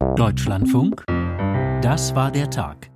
[0.00, 1.04] Deutschlandfunk,
[1.82, 2.88] das war der Tag.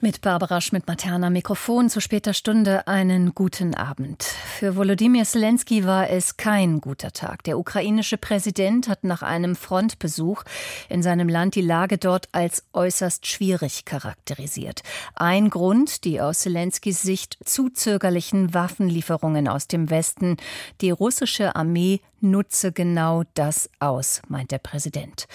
[0.00, 4.22] Mit Barbara Schmidt-Materna Mikrofon zu später Stunde einen guten Abend.
[4.22, 7.42] Für Volodymyr Zelensky war es kein guter Tag.
[7.44, 10.42] Der ukrainische Präsident hat nach einem Frontbesuch
[10.90, 14.82] in seinem Land die Lage dort als äußerst schwierig charakterisiert.
[15.14, 20.36] Ein Grund, die aus Zelenskys Sicht zu zögerlichen Waffenlieferungen aus dem Westen.
[20.82, 25.26] Die russische Armee nutze genau das aus, meint der Präsident.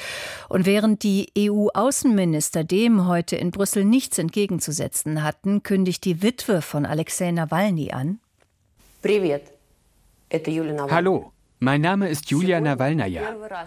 [0.49, 6.85] Und während die EU-Außenminister dem heute in Brüssel nichts entgegenzusetzen hatten, kündigt die Witwe von
[6.85, 8.19] Alexei Nawalny an.
[10.89, 13.21] Hallo, mein Name ist Julia Nawalnaja.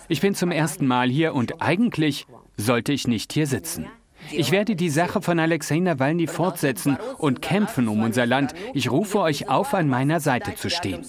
[0.08, 3.86] Ich bin zum ersten Mal hier und eigentlich sollte ich nicht hier sitzen.
[4.30, 8.54] Ich werde die Sache von Alexei Nawalny fortsetzen und kämpfen um unser Land.
[8.72, 11.04] Ich rufe euch auf, an meiner Seite zu stehen.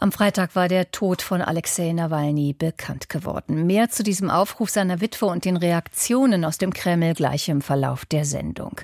[0.00, 3.66] Am Freitag war der Tod von Alexei Nawalny bekannt geworden.
[3.66, 8.06] Mehr zu diesem Aufruf seiner Witwe und den Reaktionen aus dem Kreml gleich im Verlauf
[8.06, 8.80] der Sendung.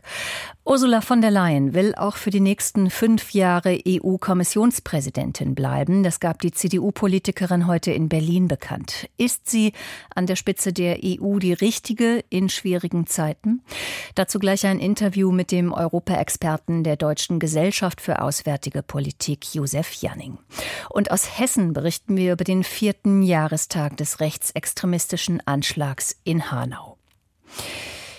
[0.66, 6.02] Ursula von der Leyen will auch für die nächsten fünf Jahre EU-Kommissionspräsidentin bleiben.
[6.02, 9.08] Das gab die CDU-Politikerin heute in Berlin bekannt.
[9.18, 9.72] Ist sie
[10.14, 13.62] an der Spitze der EU die richtige in schwierigen Zeiten?
[14.14, 20.38] Dazu gleich ein Interview mit dem Europaexperten der Deutschen Gesellschaft für Auswärtige Politik, Josef Janning.
[20.88, 26.98] Und aus Hessen berichten wir über den vierten Jahrestag des rechtsextremistischen Anschlags in Hanau.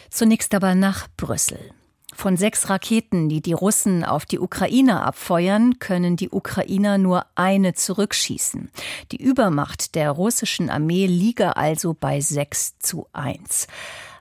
[0.09, 1.71] Zunächst aber nach Brüssel.
[2.13, 7.73] Von sechs Raketen, die die Russen auf die Ukraine abfeuern, können die Ukrainer nur eine
[7.73, 8.71] zurückschießen.
[9.11, 13.67] Die Übermacht der russischen Armee liege also bei sechs zu eins.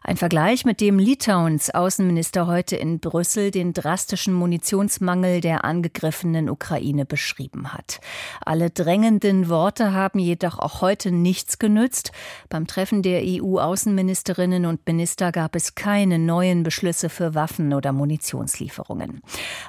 [0.07, 7.07] Ein Vergleich, mit dem Litauens Außenminister heute in Brüssel den drastischen Munitionsmangel der angegriffenen Ukraine
[7.07, 8.03] beschrieben hat.
[8.45, 12.13] Alle drängenden Worte haben jedoch auch heute nichts genützt.
[12.51, 19.23] Beim Treffen der EU-Außenministerinnen und Minister gab es keine neuen Beschlüsse für Waffen oder Munitionslieferungen.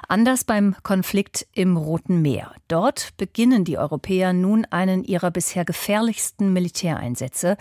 [0.06, 2.52] Anders beim Konflikt im Roten Meer.
[2.68, 7.56] Dort beginnen die Europäer nun einen ihrer bisher gefährlichsten Militäreinsätze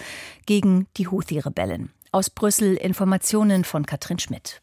[0.46, 1.95] gegen die Houthi-Rebellen.
[2.16, 4.62] Aus Brüssel Informationen von Katrin Schmidt.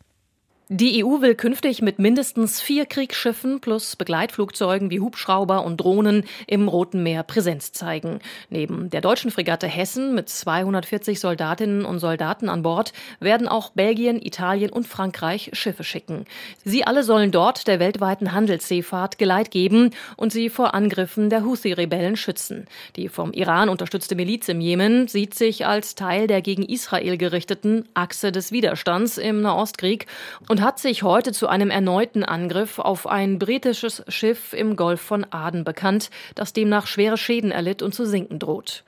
[0.69, 6.69] Die EU will künftig mit mindestens vier Kriegsschiffen plus Begleitflugzeugen wie Hubschrauber und Drohnen im
[6.69, 8.21] Roten Meer Präsenz zeigen.
[8.49, 14.23] Neben der deutschen Fregatte Hessen mit 240 Soldatinnen und Soldaten an Bord werden auch Belgien,
[14.23, 16.27] Italien und Frankreich Schiffe schicken.
[16.65, 22.17] Sie alle sollen dort der weltweiten Handelsseefahrt Geleit geben und sie vor Angriffen der Houthi-Rebellen
[22.17, 22.67] schützen.
[22.95, 27.89] Die vom Iran unterstützte Miliz im Jemen sieht sich als Teil der gegen Israel gerichteten
[27.95, 30.07] Achse des Widerstands im Nahostkrieg
[30.53, 35.25] und hat sich heute zu einem erneuten Angriff auf ein britisches Schiff im Golf von
[35.31, 38.85] Aden bekannt, das demnach schwere Schäden erlitt und zu sinken droht.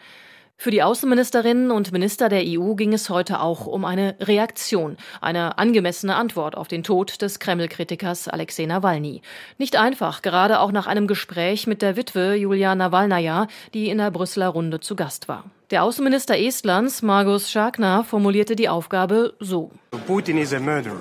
[0.58, 5.56] Für die Außenministerinnen und Minister der EU ging es heute auch um eine Reaktion, eine
[5.56, 9.22] angemessene Antwort auf den Tod des Kreml-Kritikers Alexei Nawalny.
[9.56, 14.10] Nicht einfach, gerade auch nach einem Gespräch mit der Witwe Julia Nawalnaja, die in der
[14.10, 15.44] Brüsseler Runde zu Gast war.
[15.70, 19.70] Der Außenminister Estlands, Margus Schakner, formulierte die Aufgabe so.
[20.06, 21.00] Putin is a murderer.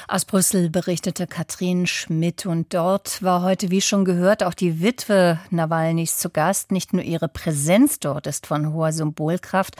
[0.08, 5.38] Aus Brüssel berichtete Katrin Schmidt und dort war heute, wie schon gehört, auch die Witwe
[5.50, 6.72] Nawalnys zu Gast.
[6.72, 9.76] Nicht nur ihre Präsenz dort ist von hoher Symbolkraft,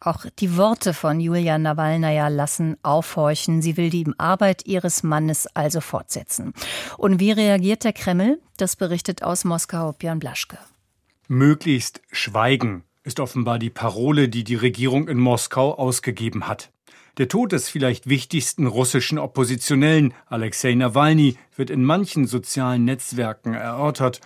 [0.00, 3.62] auch die Worte von Julia Nawalnaja lassen aufhorchen.
[3.62, 6.52] Sie will die Arbeit ihres Mannes also fortsetzen.
[6.96, 8.40] Und wie reagiert der Kreml?
[8.56, 10.58] Das berichtet aus Moskau Björn Blaschke.
[11.28, 16.70] Möglichst schweigen ist offenbar die Parole, die die Regierung in Moskau ausgegeben hat.
[17.18, 24.20] Der Tod des vielleicht wichtigsten russischen Oppositionellen, Alexei Nawalny, wird in manchen sozialen Netzwerken erörtert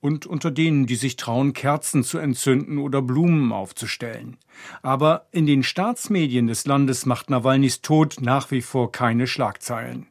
[0.00, 4.36] und unter denen, die sich trauen, Kerzen zu entzünden oder Blumen aufzustellen.
[4.82, 10.06] Aber in den Staatsmedien des Landes macht Nawalnys Tod nach wie vor keine Schlagzeilen.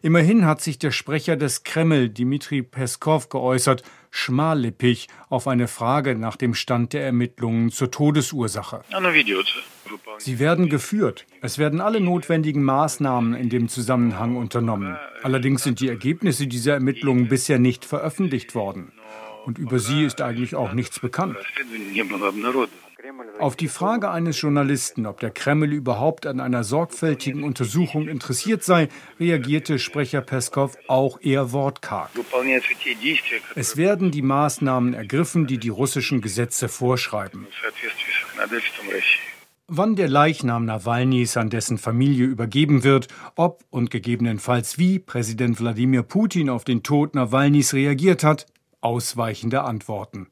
[0.00, 6.36] Immerhin hat sich der Sprecher des Kreml, Dmitri Peskov, geäußert, schmallippig auf eine Frage nach
[6.36, 8.82] dem Stand der Ermittlungen zur Todesursache.
[10.18, 11.26] Sie werden geführt.
[11.40, 14.96] Es werden alle notwendigen Maßnahmen in dem Zusammenhang unternommen.
[15.22, 18.92] Allerdings sind die Ergebnisse dieser Ermittlungen bisher nicht veröffentlicht worden.
[19.44, 21.36] Und über sie ist eigentlich auch nichts bekannt.
[23.38, 28.88] Auf die Frage eines Journalisten, ob der Kreml überhaupt an einer sorgfältigen Untersuchung interessiert sei,
[29.20, 32.10] reagierte Sprecher Peskov auch eher wortkarg.
[33.54, 37.46] Es werden die Maßnahmen ergriffen, die die russischen Gesetze vorschreiben.
[39.68, 46.04] Wann der Leichnam Nawalnys an dessen Familie übergeben wird, ob und gegebenenfalls wie Präsident Wladimir
[46.04, 48.46] Putin auf den Tod Nawalnys reagiert hat,
[48.80, 50.28] ausweichende Antworten.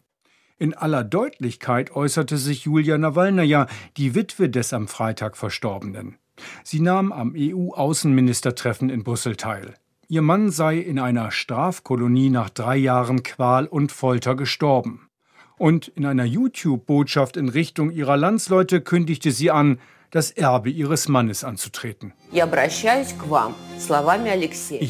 [0.56, 3.66] In aller Deutlichkeit äußerte sich Julia Nawalnaja,
[3.96, 6.16] die Witwe des am Freitag Verstorbenen.
[6.62, 9.74] Sie nahm am EU-Außenministertreffen in Brüssel teil.
[10.06, 15.08] Ihr Mann sei in einer Strafkolonie nach drei Jahren Qual und Folter gestorben.
[15.56, 19.78] Und in einer YouTube-Botschaft in Richtung ihrer Landsleute kündigte sie an,
[20.10, 22.12] das Erbe ihres Mannes anzutreten.
[22.30, 22.40] Ich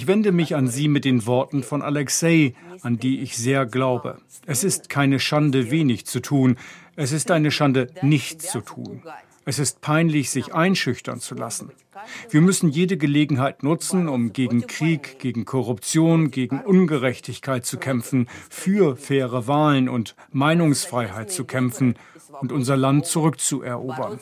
[0.07, 4.19] wende mich an Sie mit den Worten von Alexei, an die ich sehr glaube.
[4.45, 6.59] Es ist keine Schande, wenig zu tun.
[6.97, 9.03] Es ist eine Schande, nichts zu tun.
[9.47, 11.71] Es ist peinlich, sich einschüchtern zu lassen.
[12.31, 18.97] Wir müssen jede Gelegenheit nutzen, um gegen Krieg, gegen Korruption, gegen Ungerechtigkeit zu kämpfen, für
[18.97, 21.97] faire Wahlen und Meinungsfreiheit zu kämpfen
[22.41, 24.19] und unser Land zurückzuerobern.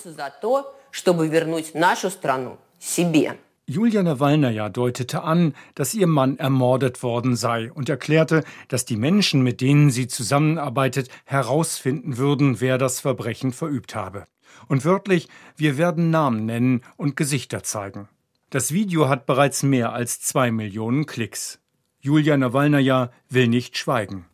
[3.67, 9.43] Julia Nawalnaja deutete an, dass ihr Mann ermordet worden sei und erklärte, dass die Menschen,
[9.43, 14.27] mit denen sie zusammenarbeitet, herausfinden würden, wer das Verbrechen verübt habe.
[14.69, 18.09] Und wörtlich, wir werden Namen nennen und Gesichter zeigen.
[18.51, 21.59] Das Video hat bereits mehr als zwei Millionen Klicks.
[22.01, 24.27] Julia Nawalnaja will nicht schweigen.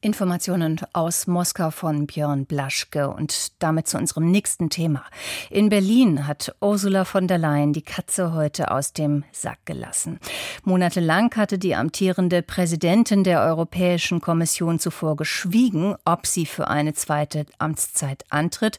[0.00, 5.04] Informationen aus Moskau von Björn Blaschke und damit zu unserem nächsten Thema.
[5.50, 10.20] In Berlin hat Ursula von der Leyen die Katze heute aus dem Sack gelassen.
[10.64, 17.46] Monatelang hatte die amtierende Präsidentin der Europäischen Kommission zuvor geschwiegen, ob sie für eine zweite
[17.58, 18.78] Amtszeit antritt.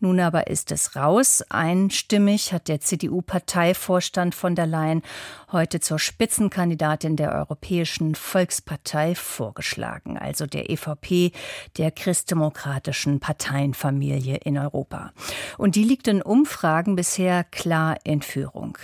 [0.00, 1.42] Nun aber ist es raus.
[1.48, 5.02] Einstimmig hat der CDU-Parteivorstand von der Leyen
[5.50, 11.32] heute zur Spitzenkandidatin der Europäischen Volkspartei vorgeschlagen, also der EVP,
[11.76, 15.12] der christdemokratischen Parteienfamilie in Europa.
[15.56, 18.78] Und die liegt in Umfragen bisher klar in Führung.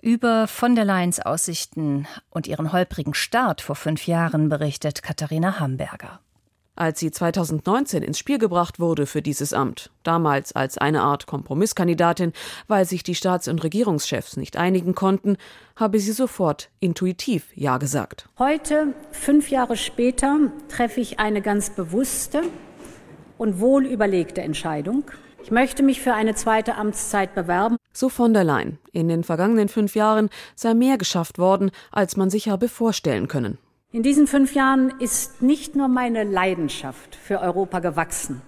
[0.00, 6.20] Über von der Leyens Aussichten und ihren holprigen Start vor fünf Jahren berichtet Katharina Hamburger
[6.76, 12.32] als sie 2019 ins Spiel gebracht wurde für dieses Amt, damals als eine Art Kompromisskandidatin,
[12.68, 15.36] weil sich die Staats- und Regierungschefs nicht einigen konnten,
[15.74, 18.28] habe sie sofort intuitiv Ja gesagt.
[18.38, 22.42] Heute, fünf Jahre später, treffe ich eine ganz bewusste
[23.38, 25.04] und wohl überlegte Entscheidung.
[25.42, 27.76] Ich möchte mich für eine zweite Amtszeit bewerben.
[27.92, 28.78] So von der Leyen.
[28.90, 33.58] In den vergangenen fünf Jahren sei mehr geschafft worden, als man sich habe vorstellen können.
[33.96, 38.42] In diesen fünf Jahren ist nicht nur meine Leidenschaft für Europa gewachsen,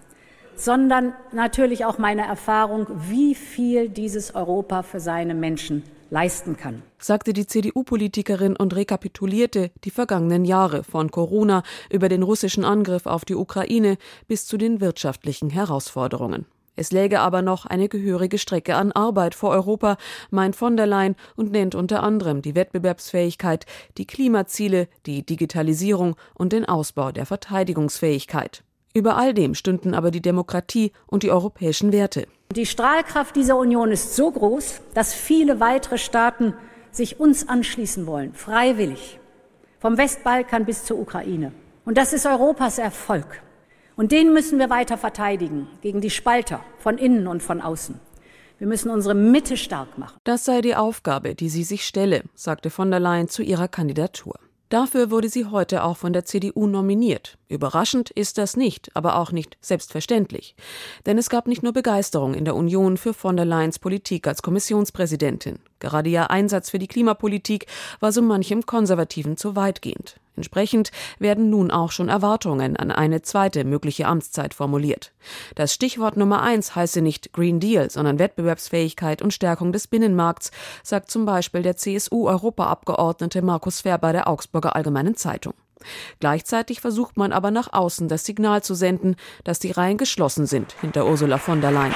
[0.57, 6.83] sondern natürlich auch meine Erfahrung, wie viel dieses Europa für seine Menschen leisten kann.
[6.99, 13.25] Sagte die CDU-Politikerin und rekapitulierte die vergangenen Jahre von Corona über den russischen Angriff auf
[13.25, 16.45] die Ukraine bis zu den wirtschaftlichen Herausforderungen.
[16.79, 19.97] Es läge aber noch eine gehörige Strecke an Arbeit vor Europa,
[20.31, 23.67] meint von der Leyen und nennt unter anderem die Wettbewerbsfähigkeit,
[23.97, 28.63] die Klimaziele, die Digitalisierung und den Ausbau der Verteidigungsfähigkeit.
[28.95, 32.29] Über all dem stünden aber die Demokratie und die europäischen Werte.
[32.55, 36.55] Die Strahlkraft dieser Union ist so groß, dass viele weitere Staaten
[36.93, 39.19] sich uns anschließen wollen, freiwillig.
[39.81, 41.51] Vom Westbalkan bis zur Ukraine.
[41.85, 43.43] Und das ist Europas Erfolg.
[43.99, 47.99] Und den müssen wir weiter verteidigen gegen die Spalter von innen und von außen.
[48.59, 50.17] Wir müssen unsere Mitte stark machen.
[50.23, 54.39] Das sei die Aufgabe, die sie sich stelle, sagte von der Leyen zu ihrer Kandidatur.
[54.69, 57.39] Dafür wurde sie heute auch von der CDU nominiert.
[57.49, 60.55] Überraschend ist das nicht, aber auch nicht selbstverständlich.
[61.05, 64.43] Denn es gab nicht nur Begeisterung in der Union für von der Leyens Politik als
[64.43, 65.59] Kommissionspräsidentin.
[65.81, 67.67] Gerade ihr Einsatz für die Klimapolitik
[67.99, 70.21] war so manchem Konservativen zu weitgehend.
[70.39, 75.11] Entsprechend werden nun auch schon Erwartungen an eine zweite mögliche Amtszeit formuliert.
[75.57, 80.53] Das Stichwort Nummer eins heiße nicht Green Deal, sondern Wettbewerbsfähigkeit und Stärkung des Binnenmarkts,
[80.85, 85.55] sagt zum Beispiel der CSU-Europaabgeordnete Markus Ferber der Augsburger Allgemeinen Zeitung.
[86.21, 90.77] Gleichzeitig versucht man aber nach außen das Signal zu senden, dass die Reihen geschlossen sind
[90.81, 91.95] hinter Ursula von der Leyen.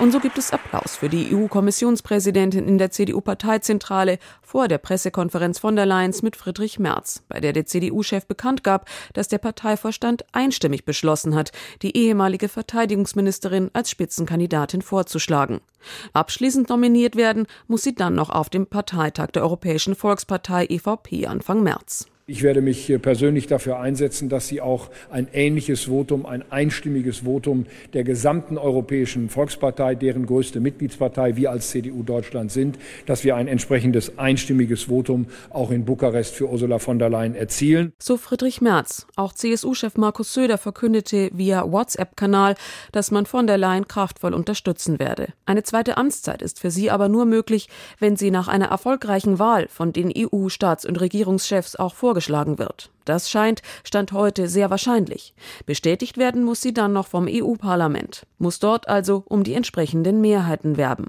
[0.00, 5.76] Und so gibt es Applaus für die EU-Kommissionspräsidentin in der CDU-Parteizentrale vor der Pressekonferenz von
[5.76, 10.84] der Leyen mit Friedrich Merz, bei der der CDU-Chef bekannt gab, dass der Parteivorstand einstimmig
[10.84, 15.60] beschlossen hat, die ehemalige Verteidigungsministerin als Spitzenkandidatin vorzuschlagen.
[16.12, 21.62] Abschließend nominiert werden muss sie dann noch auf dem Parteitag der Europäischen Volkspartei EVP Anfang
[21.62, 22.08] März.
[22.26, 27.66] Ich werde mich persönlich dafür einsetzen, dass Sie auch ein ähnliches Votum, ein einstimmiges Votum
[27.92, 33.46] der gesamten Europäischen Volkspartei, deren größte Mitgliedspartei wir als CDU Deutschland sind, dass wir ein
[33.46, 37.92] entsprechendes einstimmiges Votum auch in Bukarest für Ursula von der Leyen erzielen.
[37.98, 39.06] So Friedrich Merz.
[39.16, 42.54] Auch CSU-Chef Markus Söder verkündete via WhatsApp-Kanal,
[42.92, 45.34] dass man von der Leyen kraftvoll unterstützen werde.
[45.44, 49.68] Eine zweite Amtszeit ist für sie aber nur möglich, wenn sie nach einer erfolgreichen Wahl
[49.68, 52.90] von den EU-Staats- und Regierungschefs auch vor vorgeschlagen wird.
[53.04, 55.34] Das scheint Stand heute sehr wahrscheinlich.
[55.66, 60.76] Bestätigt werden muss sie dann noch vom EU-Parlament, muss dort also um die entsprechenden Mehrheiten
[60.76, 61.06] werben.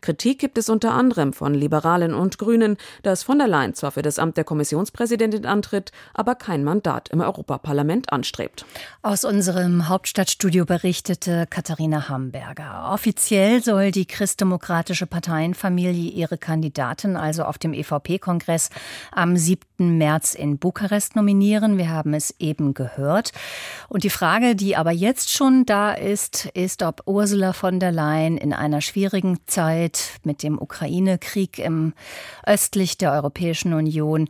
[0.00, 4.02] Kritik gibt es unter anderem von Liberalen und Grünen, dass von der Leyen zwar für
[4.02, 8.64] das Amt der Kommissionspräsidentin antritt, aber kein Mandat im Europaparlament anstrebt.
[9.02, 12.90] Aus unserem Hauptstadtstudio berichtete Katharina Hamburger.
[12.92, 18.70] Offiziell soll die christdemokratische Parteienfamilie ihre Kandidatin also auf dem EVP-Kongress
[19.12, 19.98] am 7.
[19.98, 21.78] März in Bukarest nominieren.
[21.78, 23.32] Wir haben es eben gehört.
[23.88, 28.36] Und die Frage, die aber jetzt schon da ist, ist, ob Ursula von der Leyen
[28.36, 31.94] in einer schwierigen Zeit mit dem Ukraine-Krieg im
[32.44, 34.28] östlich der Europäischen Union,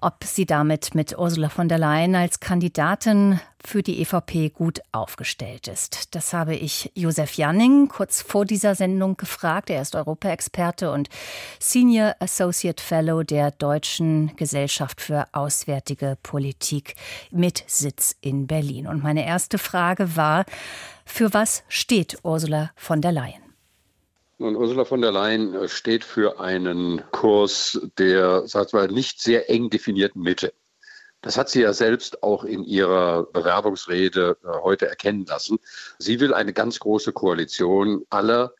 [0.00, 5.68] ob sie damit mit Ursula von der Leyen als Kandidatin für die EVP gut aufgestellt
[5.68, 6.14] ist.
[6.14, 9.68] Das habe ich Josef Janning kurz vor dieser Sendung gefragt.
[9.68, 11.10] Er ist Europaexperte und
[11.60, 16.94] Senior Associate Fellow der Deutschen Gesellschaft für Auswärtige Politik
[17.30, 18.86] mit Sitz in Berlin.
[18.86, 20.46] Und meine erste Frage war,
[21.04, 23.41] für was steht Ursula von der Leyen?
[24.42, 29.48] Nun, Ursula von der Leyen äh, steht für einen Kurs der, sagt mal, nicht sehr
[29.48, 30.52] eng definierten Mitte.
[31.20, 35.60] Das hat sie ja selbst auch in ihrer Bewerbungsrede äh, heute erkennen lassen.
[36.00, 38.52] Sie will eine ganz große Koalition aller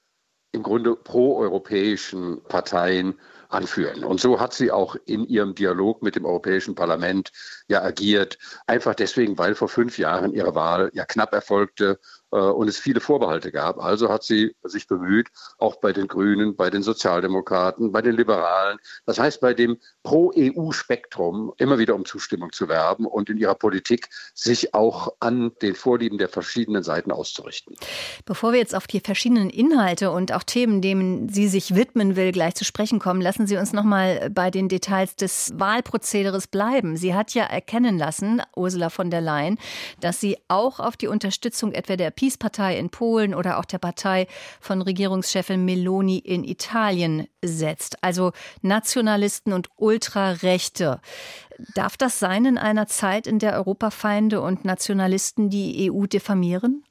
[0.52, 4.04] im Grunde proeuropäischen Parteien anführen.
[4.04, 7.32] Und so hat sie auch in ihrem Dialog mit dem Europäischen Parlament
[7.66, 8.38] ja agiert.
[8.68, 11.98] Einfach deswegen, weil vor fünf Jahren ihre Wahl ja knapp erfolgte
[12.32, 13.78] und es viele Vorbehalte gab.
[13.78, 18.78] Also hat sie sich bemüht, auch bei den Grünen, bei den Sozialdemokraten, bei den Liberalen,
[19.06, 24.08] das heißt bei dem Pro-EU-Spektrum immer wieder um Zustimmung zu werben und in ihrer Politik
[24.34, 27.76] sich auch an den Vorlieben der verschiedenen Seiten auszurichten.
[28.24, 32.32] Bevor wir jetzt auf die verschiedenen Inhalte und auch Themen, denen sie sich widmen will,
[32.32, 36.96] gleich zu sprechen kommen, lassen Sie uns noch mal bei den Details des Wahlprozederes bleiben.
[36.96, 39.58] Sie hat ja erkennen lassen, Ursula von der Leyen,
[40.00, 44.28] dass sie auch auf die Unterstützung etwa der Peace-Partei in Polen oder auch der Partei
[44.60, 47.96] von Regierungschefin Meloni in Italien setzt.
[48.00, 51.00] Also Nationalisten und Ultrarechte.
[51.74, 56.84] Darf das sein in einer Zeit, in der Europafeinde und Nationalisten die EU diffamieren?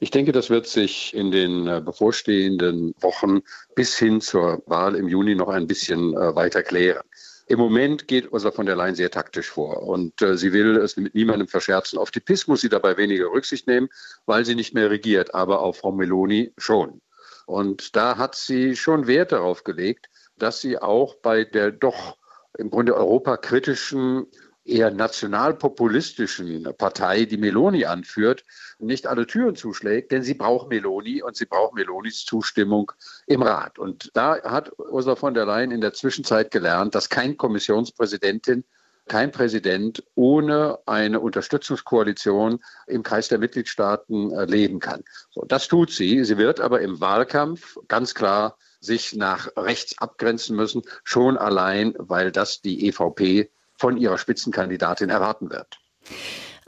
[0.00, 3.42] Ich denke, das wird sich in den äh, bevorstehenden Wochen
[3.76, 7.04] bis hin zur Wahl im Juni noch ein bisschen äh, weiter klären.
[7.46, 10.96] Im Moment geht Ursula von der Leyen sehr taktisch vor und äh, sie will es
[10.96, 11.98] mit niemandem verscherzen.
[11.98, 13.88] Auf die PIS muss sie dabei weniger Rücksicht nehmen,
[14.26, 17.00] weil sie nicht mehr regiert, aber auf Frau Meloni schon.
[17.46, 22.16] Und da hat sie schon Wert darauf gelegt, dass sie auch bei der doch
[22.58, 24.26] im Grunde europakritischen
[24.64, 28.44] eher nationalpopulistischen Partei, die Meloni anführt,
[28.78, 32.92] nicht alle Türen zuschlägt, denn sie braucht Meloni und sie braucht Melonis Zustimmung
[33.26, 33.78] im Rat.
[33.78, 38.64] Und da hat Ursula von der Leyen in der Zwischenzeit gelernt, dass kein Kommissionspräsidentin
[39.08, 45.02] kein Präsident ohne eine Unterstützungskoalition im Kreis der Mitgliedstaaten äh, leben kann.
[45.30, 46.24] So, das tut sie.
[46.24, 52.32] Sie wird aber im Wahlkampf ganz klar sich nach rechts abgrenzen müssen, schon allein, weil
[52.32, 53.50] das die EVP
[53.82, 55.80] von ihrer Spitzenkandidatin erwarten wird.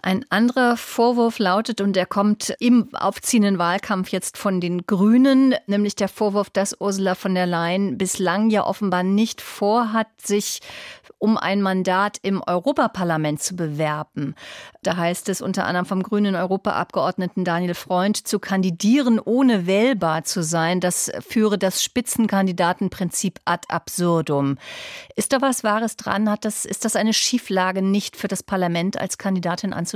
[0.05, 5.97] Ein anderer Vorwurf lautet, und der kommt im aufziehenden Wahlkampf jetzt von den Grünen, nämlich
[5.97, 10.61] der Vorwurf, dass Ursula von der Leyen bislang ja offenbar nicht vorhat, sich
[11.17, 14.35] um ein Mandat im Europaparlament zu bewerben.
[14.83, 20.43] Da heißt es unter anderem vom grünen Europaabgeordneten Daniel Freund, zu kandidieren ohne wählbar zu
[20.43, 24.59] sein, das führe das Spitzenkandidatenprinzip ad absurdum.
[25.17, 26.29] Ist da was Wahres dran?
[26.29, 29.94] Hat das, ist das eine Schieflage, nicht für das Parlament als Kandidatin anzutreten?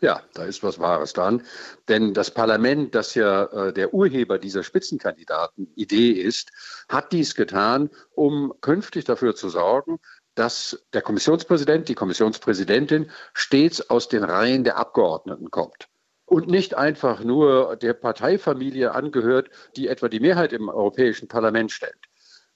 [0.00, 1.42] Ja, da ist was Wahres dran.
[1.88, 6.50] Denn das Parlament, das ja äh, der Urheber dieser Spitzenkandidaten-Idee ist,
[6.88, 10.00] hat dies getan, um künftig dafür zu sorgen,
[10.34, 15.88] dass der Kommissionspräsident, die Kommissionspräsidentin stets aus den Reihen der Abgeordneten kommt
[16.24, 22.08] und nicht einfach nur der Parteifamilie angehört, die etwa die Mehrheit im Europäischen Parlament stellt.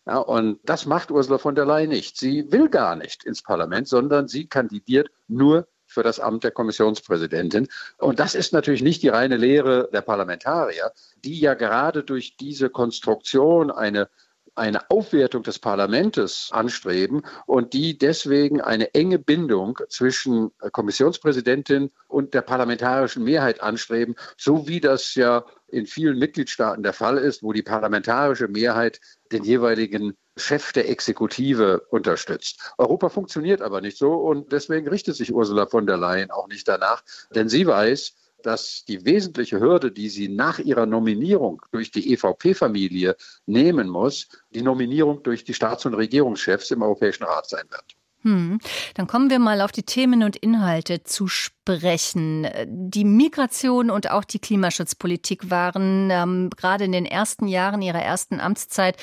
[0.07, 2.17] Ja, und das macht Ursula von der Leyen nicht.
[2.17, 7.69] Sie will gar nicht ins Parlament, sondern sie kandidiert nur für das Amt der Kommissionspräsidentin.
[7.97, 10.93] Und das ist natürlich nicht die reine Lehre der Parlamentarier,
[11.25, 14.11] die ja gerade durch diese Konstruktion eine
[14.55, 22.41] eine Aufwertung des Parlaments anstreben und die deswegen eine enge Bindung zwischen Kommissionspräsidentin und der
[22.41, 27.63] parlamentarischen Mehrheit anstreben, so wie das ja in vielen Mitgliedstaaten der Fall ist, wo die
[27.63, 29.01] parlamentarische Mehrheit
[29.33, 32.75] den jeweiligen Chef der Exekutive unterstützt.
[32.79, 36.69] Europa funktioniert aber nicht so und deswegen richtet sich Ursula von der Leyen auch nicht
[36.69, 37.03] danach,
[37.35, 43.17] denn sie weiß, dass die wesentliche Hürde, die sie nach ihrer Nominierung durch die EVP-Familie
[43.47, 47.96] nehmen muss, die Nominierung durch die Staats- und Regierungschefs im Europäischen Rat sein wird.
[48.27, 48.59] Hm.
[48.95, 52.49] Dann kommen wir mal auf die Themen und Inhalte zu sprechen.
[52.67, 58.41] Die Migration und auch die Klimaschutzpolitik waren ähm, gerade in den ersten Jahren ihrer ersten
[58.41, 58.97] Amtszeit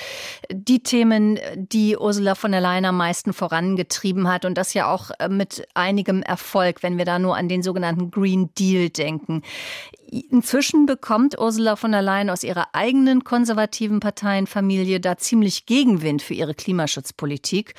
[0.52, 5.10] die Themen, die Ursula von der Leyen am meisten vorangetrieben hat und das ja auch
[5.20, 9.42] äh, mit einigem Erfolg, wenn wir da nur an den sogenannten Green Deal denken.
[10.30, 16.34] Inzwischen bekommt Ursula von der Leyen aus ihrer eigenen konservativen Parteienfamilie da ziemlich Gegenwind für
[16.34, 17.74] ihre Klimaschutzpolitik.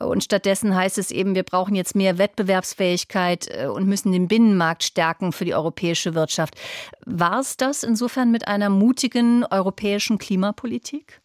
[0.00, 4.82] Und stattdessen heißt es eben, wir brauchen jetzt mehr Wettbewerbsfähigkeit äh, und müssen den Binnenmarkt
[4.82, 6.54] stärken für die europäische Wirtschaft.
[7.04, 11.20] War es das insofern mit einer mutigen europäischen Klimapolitik?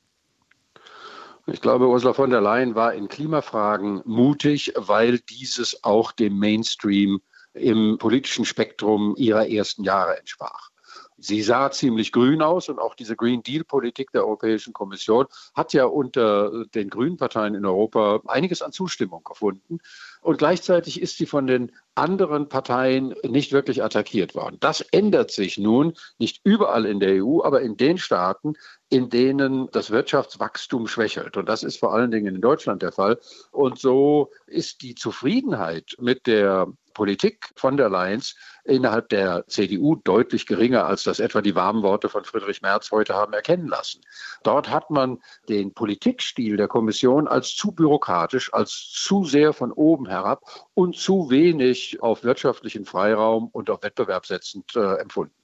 [1.48, 7.22] Ich glaube, Ursula von der Leyen war in Klimafragen mutig, weil dieses auch dem Mainstream
[7.53, 10.70] im politischen Spektrum ihrer ersten Jahre entsprach.
[11.18, 15.86] Sie sah ziemlich grün aus und auch diese Green Deal-Politik der Europäischen Kommission hat ja
[15.86, 19.80] unter den grünen Parteien in Europa einiges an Zustimmung gefunden.
[20.22, 24.58] Und gleichzeitig ist sie von den anderen Parteien nicht wirklich attackiert worden.
[24.60, 28.56] Das ändert sich nun nicht überall in der EU, aber in den Staaten,
[28.90, 31.38] in denen das Wirtschaftswachstum schwächelt.
[31.38, 33.20] Und das ist vor allen Dingen in Deutschland der Fall.
[33.51, 38.24] Und so ist die Zufriedenheit mit der Politik von der Leyen
[38.64, 43.14] innerhalb der CDU deutlich geringer, als das etwa die warmen Worte von Friedrich Merz heute
[43.14, 44.01] haben erkennen lassen.
[44.42, 50.08] Dort hat man den Politikstil der Kommission als zu bürokratisch, als zu sehr von oben
[50.08, 50.42] herab
[50.74, 55.36] und zu wenig auf wirtschaftlichen Freiraum und auf Wettbewerb setzend äh, empfunden.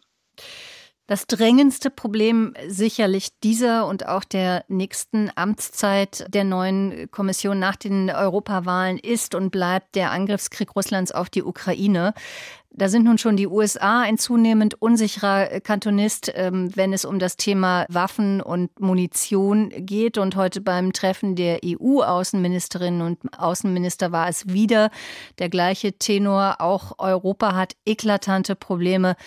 [1.12, 8.10] Das drängendste Problem sicherlich dieser und auch der nächsten Amtszeit der neuen Kommission nach den
[8.10, 12.14] Europawahlen ist und bleibt der Angriffskrieg Russlands auf die Ukraine.
[12.70, 17.36] Da sind nun schon die USA ein zunehmend unsicherer Kantonist, ähm, wenn es um das
[17.36, 20.18] Thema Waffen und Munition geht.
[20.18, 24.90] Und heute beim Treffen der EU-Außenministerinnen und Außenminister war es wieder
[25.40, 26.56] der gleiche Tenor.
[26.60, 29.18] Auch Europa hat eklatante Probleme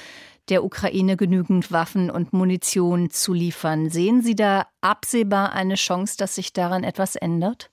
[0.48, 3.90] der Ukraine genügend Waffen und Munition zu liefern.
[3.90, 7.70] Sehen Sie da absehbar eine Chance, dass sich daran etwas ändert?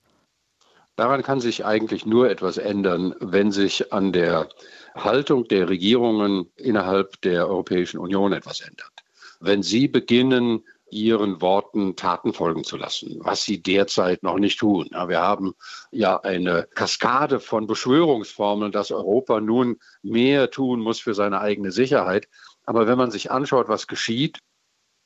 [0.96, 4.48] Daran kann sich eigentlich nur etwas ändern, wenn sich an der
[4.94, 8.92] Haltung der Regierungen innerhalb der Europäischen Union etwas ändert.
[9.40, 14.90] Wenn sie beginnen, ihren Worten Taten folgen zu lassen, was sie derzeit noch nicht tun.
[14.90, 15.54] wir haben
[15.90, 22.28] ja eine Kaskade von Beschwörungsformeln, dass Europa nun mehr tun muss für seine eigene Sicherheit.
[22.64, 24.38] Aber wenn man sich anschaut, was geschieht,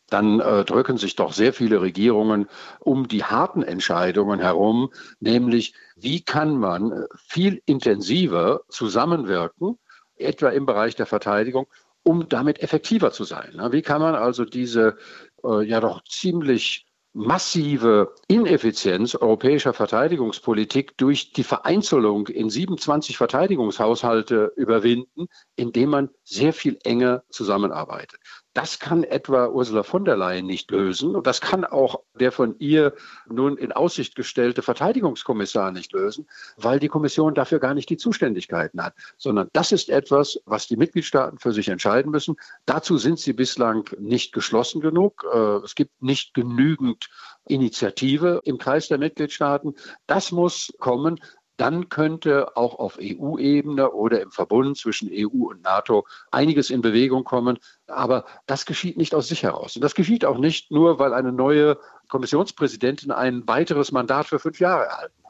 [0.08, 6.22] dann äh, drücken sich doch sehr viele Regierungen um die harten Entscheidungen herum, nämlich wie
[6.22, 9.78] kann man äh, viel intensiver zusammenwirken,
[10.16, 11.66] etwa im Bereich der Verteidigung,
[12.02, 13.58] um damit effektiver zu sein.
[13.72, 14.96] Wie kann man also diese
[15.42, 16.86] äh, ja doch ziemlich
[17.16, 25.26] massive Ineffizienz europäischer Verteidigungspolitik durch die Vereinzelung in 27 Verteidigungshaushalte überwinden,
[25.56, 28.20] indem man sehr viel enger zusammenarbeitet.
[28.56, 32.58] Das kann etwa Ursula von der Leyen nicht lösen und das kann auch der von
[32.58, 32.94] ihr
[33.28, 38.82] nun in Aussicht gestellte Verteidigungskommissar nicht lösen, weil die Kommission dafür gar nicht die Zuständigkeiten
[38.82, 42.36] hat, sondern das ist etwas, was die Mitgliedstaaten für sich entscheiden müssen.
[42.64, 45.26] Dazu sind sie bislang nicht geschlossen genug.
[45.30, 47.10] Äh, es gibt nicht genügend
[47.46, 49.74] Initiative im Kreis der Mitgliedstaaten.
[50.06, 51.20] Das muss kommen
[51.56, 57.24] dann könnte auch auf EU-Ebene oder im Verbund zwischen EU und NATO einiges in Bewegung
[57.24, 57.58] kommen.
[57.86, 59.76] Aber das geschieht nicht aus sich heraus.
[59.76, 64.60] Und das geschieht auch nicht nur, weil eine neue Kommissionspräsidentin ein weiteres Mandat für fünf
[64.60, 65.25] Jahre erhalten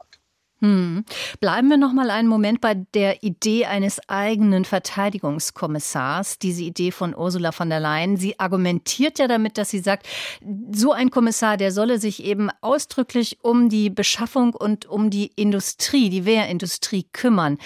[0.59, 1.05] hm.
[1.39, 7.15] Bleiben wir noch mal einen Moment bei der Idee eines eigenen Verteidigungskommissars, diese Idee von
[7.15, 8.17] Ursula von der Leyen.
[8.17, 10.07] Sie argumentiert ja damit, dass sie sagt,
[10.71, 16.09] so ein Kommissar, der solle sich eben ausdrücklich um die Beschaffung und um die Industrie,
[16.09, 17.59] die Wehrindustrie kümmern.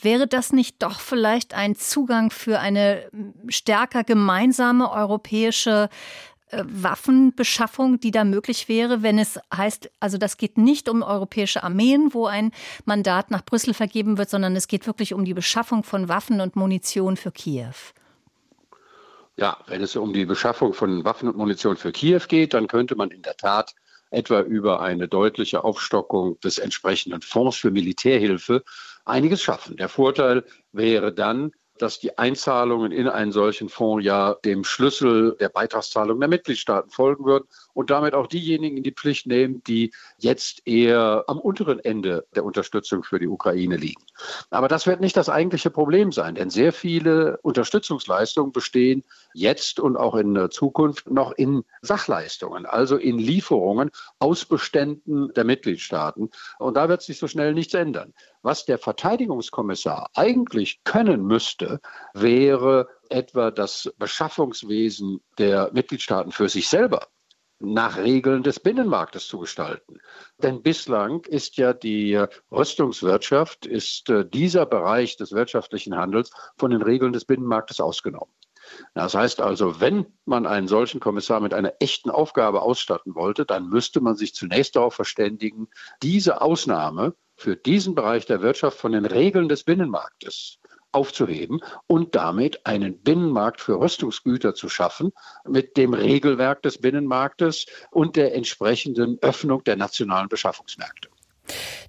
[0.00, 3.08] Wäre das nicht doch vielleicht ein Zugang für eine
[3.46, 5.88] stärker gemeinsame europäische
[6.52, 12.12] Waffenbeschaffung, die da möglich wäre, wenn es heißt, also das geht nicht um europäische Armeen,
[12.12, 12.52] wo ein
[12.84, 16.56] Mandat nach Brüssel vergeben wird, sondern es geht wirklich um die Beschaffung von Waffen und
[16.56, 17.74] Munition für Kiew.
[19.36, 22.96] Ja, wenn es um die Beschaffung von Waffen und Munition für Kiew geht, dann könnte
[22.96, 23.74] man in der Tat
[24.10, 28.62] etwa über eine deutliche Aufstockung des entsprechenden Fonds für Militärhilfe
[29.06, 29.76] einiges schaffen.
[29.76, 35.48] Der Vorteil wäre dann, dass die Einzahlungen in einen solchen Fonds ja dem Schlüssel der
[35.48, 40.62] Beitragszahlung der Mitgliedstaaten folgen würden und damit auch diejenigen in die Pflicht nehmen, die jetzt
[40.64, 44.02] eher am unteren Ende der Unterstützung für die Ukraine liegen.
[44.50, 49.02] Aber das wird nicht das eigentliche Problem sein, denn sehr viele Unterstützungsleistungen bestehen
[49.34, 53.90] jetzt und auch in der Zukunft noch in Sachleistungen, also in Lieferungen
[54.20, 56.30] aus Beständen der Mitgliedstaaten.
[56.58, 58.14] Und da wird sich so schnell nichts ändern.
[58.42, 61.80] Was der Verteidigungskommissar eigentlich können müsste,
[62.12, 67.08] wäre etwa das Beschaffungswesen der Mitgliedstaaten für sich selber
[67.60, 70.00] nach Regeln des Binnenmarktes zu gestalten.
[70.38, 76.82] Denn bislang ist ja die Rüstungswirtschaft, ist äh, dieser Bereich des wirtschaftlichen Handels von den
[76.82, 78.32] Regeln des Binnenmarktes ausgenommen.
[78.94, 83.68] Das heißt also, wenn man einen solchen Kommissar mit einer echten Aufgabe ausstatten wollte, dann
[83.68, 85.68] müsste man sich zunächst darauf verständigen,
[86.02, 90.58] diese Ausnahme für diesen Bereich der Wirtschaft von den Regeln des Binnenmarktes
[90.92, 95.12] aufzuheben und damit einen Binnenmarkt für Rüstungsgüter zu schaffen
[95.44, 101.11] mit dem Regelwerk des Binnenmarktes und der entsprechenden Öffnung der nationalen Beschaffungsmärkte.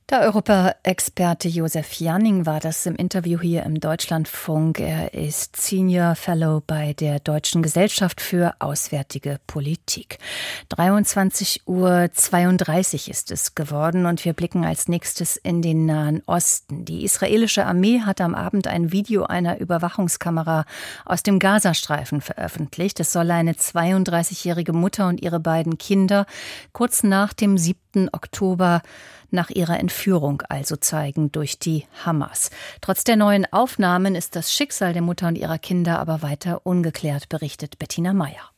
[0.10, 4.82] Der Europa-Experte Josef Janning war das im Interview hier im Deutschlandfunk.
[4.82, 10.20] Er ist Senior Fellow bei der Deutschen Gesellschaft für Auswärtige Politik.
[10.70, 16.84] 23 Uhr 32 ist es geworden und wir blicken als nächstes in den Nahen Osten.
[16.84, 20.66] Die israelische Armee hat am Abend ein Video einer Überwachungskamera
[21.06, 23.00] aus dem Gazastreifen veröffentlicht.
[23.00, 26.26] Es soll eine 32-jährige Mutter und ihre beiden Kinder
[26.74, 27.58] kurz nach dem
[27.94, 28.10] 7.
[28.12, 28.82] Oktober
[29.32, 32.52] nach ihrer Entführung also zeigen durch die Hamas.
[32.82, 37.30] Trotz der neuen Aufnahmen ist das Schicksal der Mutter und ihrer Kinder aber weiter ungeklärt,
[37.30, 38.50] berichtet Bettina Meyer.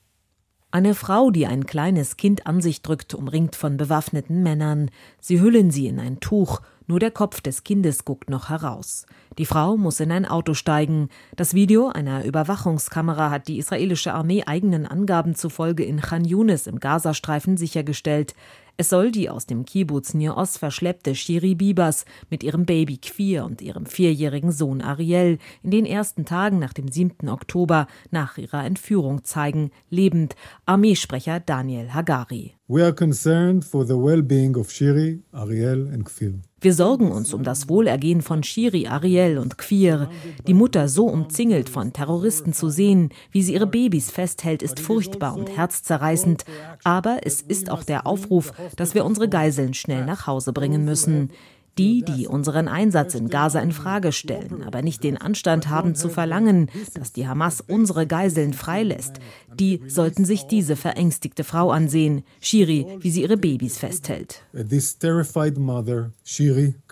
[0.71, 4.91] Eine Frau, die ein kleines Kind an sich drückt, umringt von bewaffneten Männern.
[5.21, 9.06] Sie hüllen sie in ein Tuch, nur der Kopf des Kindes guckt noch heraus.
[9.38, 11.10] Die Frau muss in ein Auto steigen.
[11.36, 16.80] Das Video einer Überwachungskamera hat die israelische Armee eigenen Angaben zufolge in Khan Yunis im
[16.80, 18.36] Gazastreifen sichergestellt.
[18.78, 23.62] Es soll die aus dem Kibbutz Nir verschleppte Shiri Bibas mit ihrem Baby Queer und
[23.62, 27.30] ihrem vierjährigen Sohn Ariel in den ersten Tagen nach dem 7.
[27.30, 30.36] Oktober nach ihrer Entführung zeigen, lebend,
[30.66, 32.56] Armeesprecher Daniel Hagari.
[32.68, 36.42] We are concerned for the well-being of Shiri, Ariel and Kfir.
[36.65, 40.10] Wir sorgen uns um das Wohlergehen von Shiri, Ariel und Queer.
[40.47, 45.36] Die Mutter so umzingelt von Terroristen zu sehen, wie sie ihre Babys festhält, ist furchtbar
[45.36, 46.43] und herzzerreißend.
[46.84, 51.30] Aber es ist auch der Aufruf, dass wir unsere Geiseln schnell nach Hause bringen müssen.
[51.78, 56.08] Die, die unseren Einsatz in Gaza in Frage stellen, aber nicht den Anstand haben zu
[56.08, 59.20] verlangen, dass die Hamas unsere Geiseln freilässt,
[59.60, 64.44] die sollten sich diese verängstigte Frau ansehen, Shiri, wie sie ihre Babys festhält.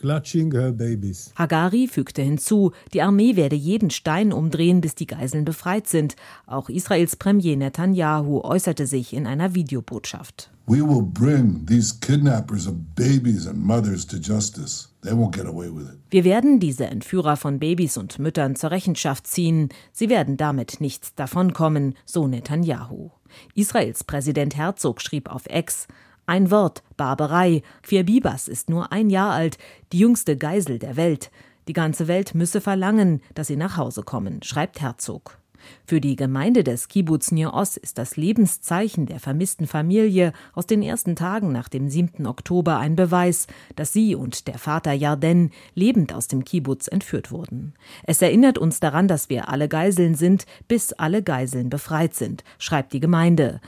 [0.03, 6.15] Hagari fügte hinzu, die Armee werde jeden Stein umdrehen, bis die Geiseln befreit sind.
[6.45, 10.49] Auch Israels Premier Netanyahu äußerte sich in einer Videobotschaft.
[10.65, 14.87] We will bring these kidnappers of babies and mothers to justice.
[15.01, 15.99] They won't get away with it.
[16.09, 19.67] Wir werden diese Entführer von Babys und Müttern zur Rechenschaft ziehen.
[19.91, 23.09] Sie werden damit nicht davonkommen, so Netanyahu.
[23.55, 25.87] Israels Präsident Herzog schrieb auf Ex,
[26.25, 27.63] ein Wort, Barbarei.
[27.81, 28.05] Vier
[28.47, 29.57] ist nur ein Jahr alt,
[29.91, 31.31] die jüngste Geisel der Welt.
[31.67, 35.37] Die ganze Welt müsse verlangen, dass sie nach Hause kommen, schreibt Herzog.
[35.85, 41.15] Für die Gemeinde des Kibbutz Nir ist das Lebenszeichen der vermissten Familie aus den ersten
[41.15, 42.25] Tagen nach dem 7.
[42.25, 47.73] Oktober ein Beweis, dass sie und der Vater Yarden lebend aus dem Kibbutz entführt wurden.
[48.03, 52.93] Es erinnert uns daran, dass wir alle Geiseln sind, bis alle Geiseln befreit sind, schreibt
[52.93, 53.61] die Gemeinde.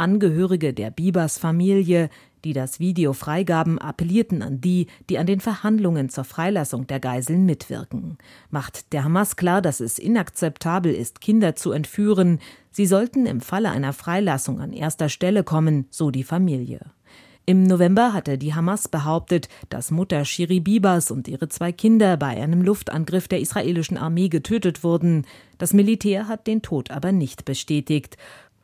[0.00, 2.08] Angehörige der Bibers Familie,
[2.42, 7.44] die das Video freigaben, appellierten an die, die an den Verhandlungen zur Freilassung der Geiseln
[7.44, 8.16] mitwirken.
[8.50, 12.38] Macht der Hamas klar, dass es inakzeptabel ist, Kinder zu entführen.
[12.70, 16.80] Sie sollten im Falle einer Freilassung an erster Stelle kommen, so die Familie.
[17.44, 22.40] Im November hatte die Hamas behauptet, dass Mutter Shiri Bibas und ihre zwei Kinder bei
[22.40, 25.26] einem Luftangriff der israelischen Armee getötet wurden.
[25.58, 28.16] Das Militär hat den Tod aber nicht bestätigt.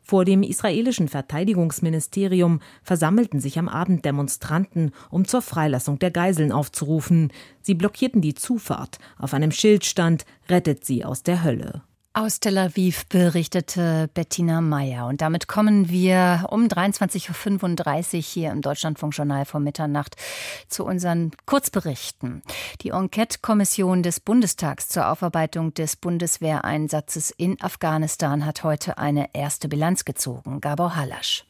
[0.09, 7.33] Vor dem israelischen Verteidigungsministerium versammelten sich am Abend Demonstranten, um zur Freilassung der Geiseln aufzurufen.
[7.61, 8.99] Sie blockierten die Zufahrt.
[9.19, 11.81] Auf einem Schild stand Rettet sie aus der Hölle.
[12.17, 15.05] Aus Tel Aviv berichtete Bettina Meyer.
[15.05, 20.15] Und damit kommen wir um 23.35 Uhr hier im Deutschlandfunkjournal vor Mitternacht
[20.67, 22.41] zu unseren Kurzberichten.
[22.81, 30.03] Die Enquete-Kommission des Bundestags zur Aufarbeitung des Bundeswehreinsatzes in Afghanistan hat heute eine erste Bilanz
[30.03, 30.59] gezogen.
[30.59, 31.45] Gabor Halasch.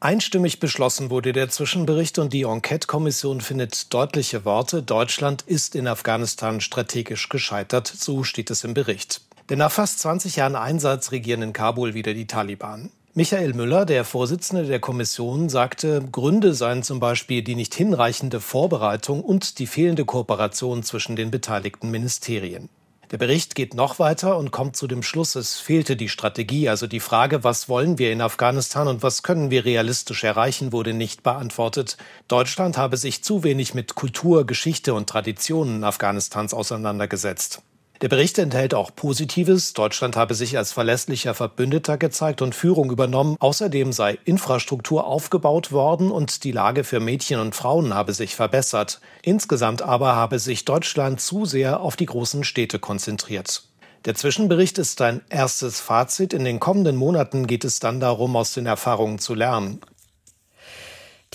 [0.00, 4.82] Einstimmig beschlossen wurde der Zwischenbericht und die Enquete-Kommission findet deutliche Worte.
[4.82, 7.86] Deutschland ist in Afghanistan strategisch gescheitert.
[7.86, 9.25] So steht es im Bericht.
[9.48, 12.90] Denn nach fast 20 Jahren Einsatz regieren in Kabul wieder die Taliban.
[13.14, 19.22] Michael Müller, der Vorsitzende der Kommission, sagte, Gründe seien zum Beispiel die nicht hinreichende Vorbereitung
[19.22, 22.68] und die fehlende Kooperation zwischen den beteiligten Ministerien.
[23.12, 26.88] Der Bericht geht noch weiter und kommt zu dem Schluss, es fehlte die Strategie, also
[26.88, 31.22] die Frage, was wollen wir in Afghanistan und was können wir realistisch erreichen, wurde nicht
[31.22, 31.96] beantwortet.
[32.26, 37.62] Deutschland habe sich zu wenig mit Kultur, Geschichte und Traditionen Afghanistans auseinandergesetzt.
[38.02, 39.72] Der Bericht enthält auch Positives.
[39.72, 43.36] Deutschland habe sich als verlässlicher Verbündeter gezeigt und Führung übernommen.
[43.40, 49.00] Außerdem sei Infrastruktur aufgebaut worden und die Lage für Mädchen und Frauen habe sich verbessert.
[49.22, 53.64] Insgesamt aber habe sich Deutschland zu sehr auf die großen Städte konzentriert.
[54.04, 56.34] Der Zwischenbericht ist ein erstes Fazit.
[56.34, 59.80] In den kommenden Monaten geht es dann darum, aus den Erfahrungen zu lernen.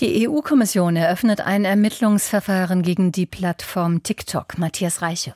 [0.00, 4.58] Die EU-Kommission eröffnet ein Ermittlungsverfahren gegen die Plattform TikTok.
[4.58, 5.34] Matthias Reiche.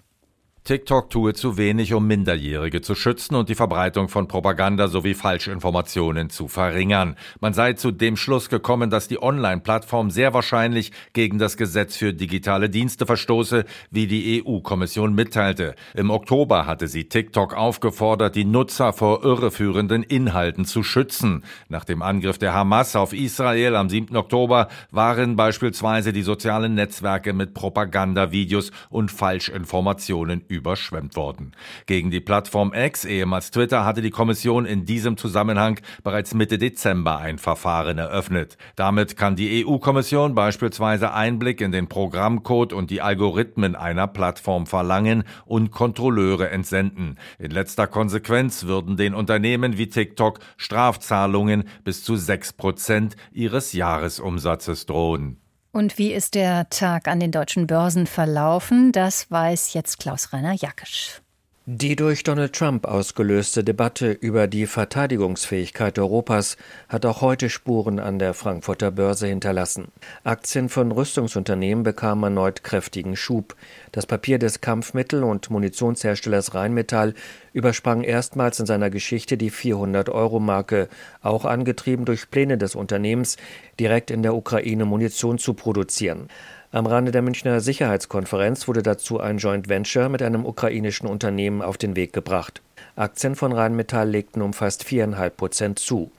[0.66, 6.28] TikTok tue zu wenig, um Minderjährige zu schützen und die Verbreitung von Propaganda sowie Falschinformationen
[6.28, 7.14] zu verringern.
[7.38, 12.12] Man sei zu dem Schluss gekommen, dass die Online-Plattform sehr wahrscheinlich gegen das Gesetz für
[12.12, 15.76] digitale Dienste verstoße, wie die EU-Kommission mitteilte.
[15.94, 21.44] Im Oktober hatte sie TikTok aufgefordert, die Nutzer vor irreführenden Inhalten zu schützen.
[21.68, 24.16] Nach dem Angriff der Hamas auf Israel am 7.
[24.16, 31.52] Oktober waren beispielsweise die sozialen Netzwerke mit Propagandavideos und Falschinformationen überschwemmt worden.
[31.86, 37.18] Gegen die Plattform X, ehemals Twitter, hatte die Kommission in diesem Zusammenhang bereits Mitte Dezember
[37.18, 38.58] ein Verfahren eröffnet.
[38.74, 45.24] Damit kann die EU-Kommission beispielsweise Einblick in den Programmcode und die Algorithmen einer Plattform verlangen
[45.44, 47.16] und Kontrolleure entsenden.
[47.38, 54.86] In letzter Konsequenz würden den Unternehmen wie TikTok Strafzahlungen bis zu sechs Prozent ihres Jahresumsatzes
[54.86, 55.38] drohen.
[55.76, 58.92] Und wie ist der Tag an den deutschen Börsen verlaufen?
[58.92, 61.20] Das weiß jetzt Klaus-Rainer Jackisch.
[61.68, 66.56] Die durch Donald Trump ausgelöste Debatte über die Verteidigungsfähigkeit Europas
[66.88, 69.88] hat auch heute Spuren an der Frankfurter Börse hinterlassen.
[70.22, 73.56] Aktien von Rüstungsunternehmen bekamen erneut kräftigen Schub.
[73.90, 77.14] Das Papier des Kampfmittel- und Munitionsherstellers Rheinmetall
[77.52, 80.88] übersprang erstmals in seiner Geschichte die 400-Euro-Marke,
[81.20, 83.38] auch angetrieben durch Pläne des Unternehmens,
[83.80, 86.28] direkt in der Ukraine Munition zu produzieren.
[86.72, 91.78] Am Rande der Münchner Sicherheitskonferenz wurde dazu ein Joint Venture mit einem ukrainischen Unternehmen auf
[91.78, 92.60] den Weg gebracht.
[92.96, 96.10] Aktien von Rheinmetall legten um fast viereinhalb Prozent zu.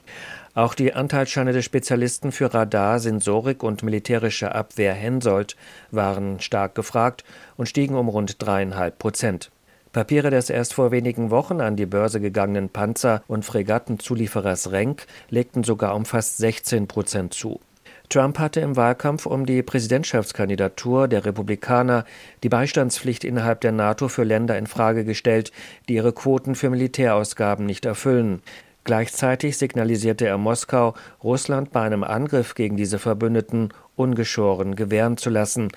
[0.54, 5.54] Auch die Anteilsscheine des Spezialisten für Radar, Sensorik und militärische Abwehr Hensoldt
[5.90, 7.24] waren stark gefragt
[7.56, 9.50] und stiegen um rund dreieinhalb Prozent.
[9.92, 15.62] Papiere des erst vor wenigen Wochen an die Börse gegangenen Panzer- und Fregattenzulieferers Renk legten
[15.62, 17.60] sogar um fast 16 Prozent zu.
[18.08, 22.04] Trump hatte im Wahlkampf um die Präsidentschaftskandidatur der Republikaner
[22.42, 25.52] die Beistandspflicht innerhalb der NATO für Länder in Frage gestellt,
[25.88, 28.42] die ihre Quoten für Militärausgaben nicht erfüllen.
[28.84, 35.68] Gleichzeitig signalisierte er Moskau, Russland bei einem Angriff gegen diese Verbündeten ungeschoren gewähren zu lassen.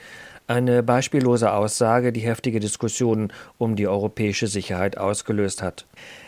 [0.48, 5.86] Eine beispiellose Aussage, die heftige Diskussionen um die europäische Sicherheit ausgelöst hat.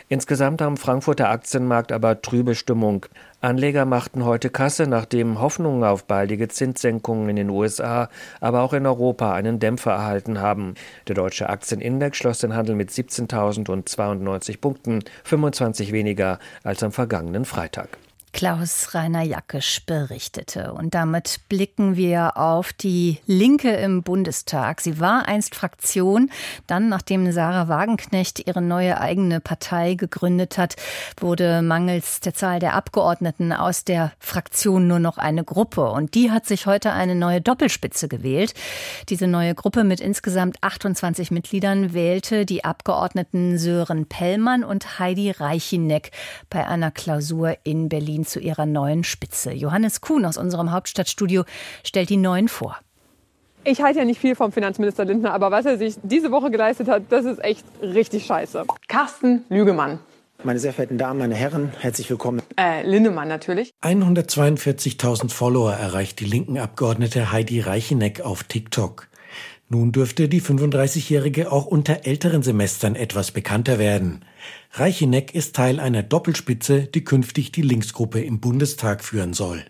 [0.08, 3.06] Insgesamt am Frankfurter Aktienmarkt aber trübe Stimmung.
[3.44, 8.08] Anleger machten heute Kasse, nachdem Hoffnungen auf baldige Zinssenkungen in den USA,
[8.40, 10.74] aber auch in Europa einen Dämpfer erhalten haben.
[11.08, 17.98] Der deutsche Aktienindex schloss den Handel mit 17.092 Punkten, 25 weniger als am vergangenen Freitag.
[18.34, 20.72] Klaus Rainer Jackisch berichtete.
[20.72, 24.80] Und damit blicken wir auf die Linke im Bundestag.
[24.80, 26.30] Sie war einst Fraktion.
[26.66, 30.74] Dann, nachdem Sarah Wagenknecht ihre neue eigene Partei gegründet hat,
[31.20, 35.88] wurde mangels der Zahl der Abgeordneten aus der Fraktion nur noch eine Gruppe.
[35.90, 38.52] Und die hat sich heute eine neue Doppelspitze gewählt.
[39.10, 46.10] Diese neue Gruppe mit insgesamt 28 Mitgliedern wählte die Abgeordneten Sören Pellmann und Heidi Reichineck
[46.50, 49.52] bei einer Klausur in Berlin zu ihrer neuen Spitze.
[49.52, 51.44] Johannes Kuhn aus unserem Hauptstadtstudio
[51.84, 52.78] stellt die neuen vor.
[53.64, 56.88] Ich halte ja nicht viel vom Finanzminister Lindner, aber was er sich diese Woche geleistet
[56.88, 58.64] hat, das ist echt richtig scheiße.
[58.88, 60.00] Carsten Lügemann.
[60.42, 62.42] Meine sehr verehrten Damen, meine Herren, herzlich willkommen.
[62.58, 63.72] Äh, Lindemann natürlich.
[63.82, 69.08] 142.000 Follower erreicht die linken Abgeordnete Heidi Reicheneck auf TikTok.
[69.70, 74.26] Nun dürfte die 35-Jährige auch unter älteren Semestern etwas bekannter werden.
[74.76, 79.64] Reicheneck ist Teil einer Doppelspitze, die künftig die Linksgruppe im Bundestag führen soll.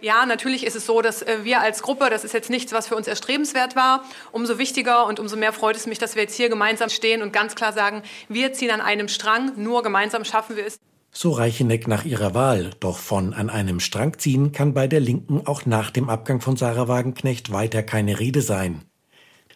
[0.00, 2.88] Ja, natürlich ist es so, dass äh, wir als Gruppe, das ist jetzt nichts, was
[2.88, 6.34] für uns erstrebenswert war, umso wichtiger und umso mehr freut es mich, dass wir jetzt
[6.34, 10.56] hier gemeinsam stehen und ganz klar sagen, wir ziehen an einem Strang, nur gemeinsam schaffen
[10.56, 10.80] wir es.
[11.12, 12.70] So Reicheneck nach ihrer Wahl.
[12.80, 16.56] Doch von an einem Strang ziehen kann bei der Linken auch nach dem Abgang von
[16.56, 18.82] Sarah Wagenknecht weiter keine Rede sein.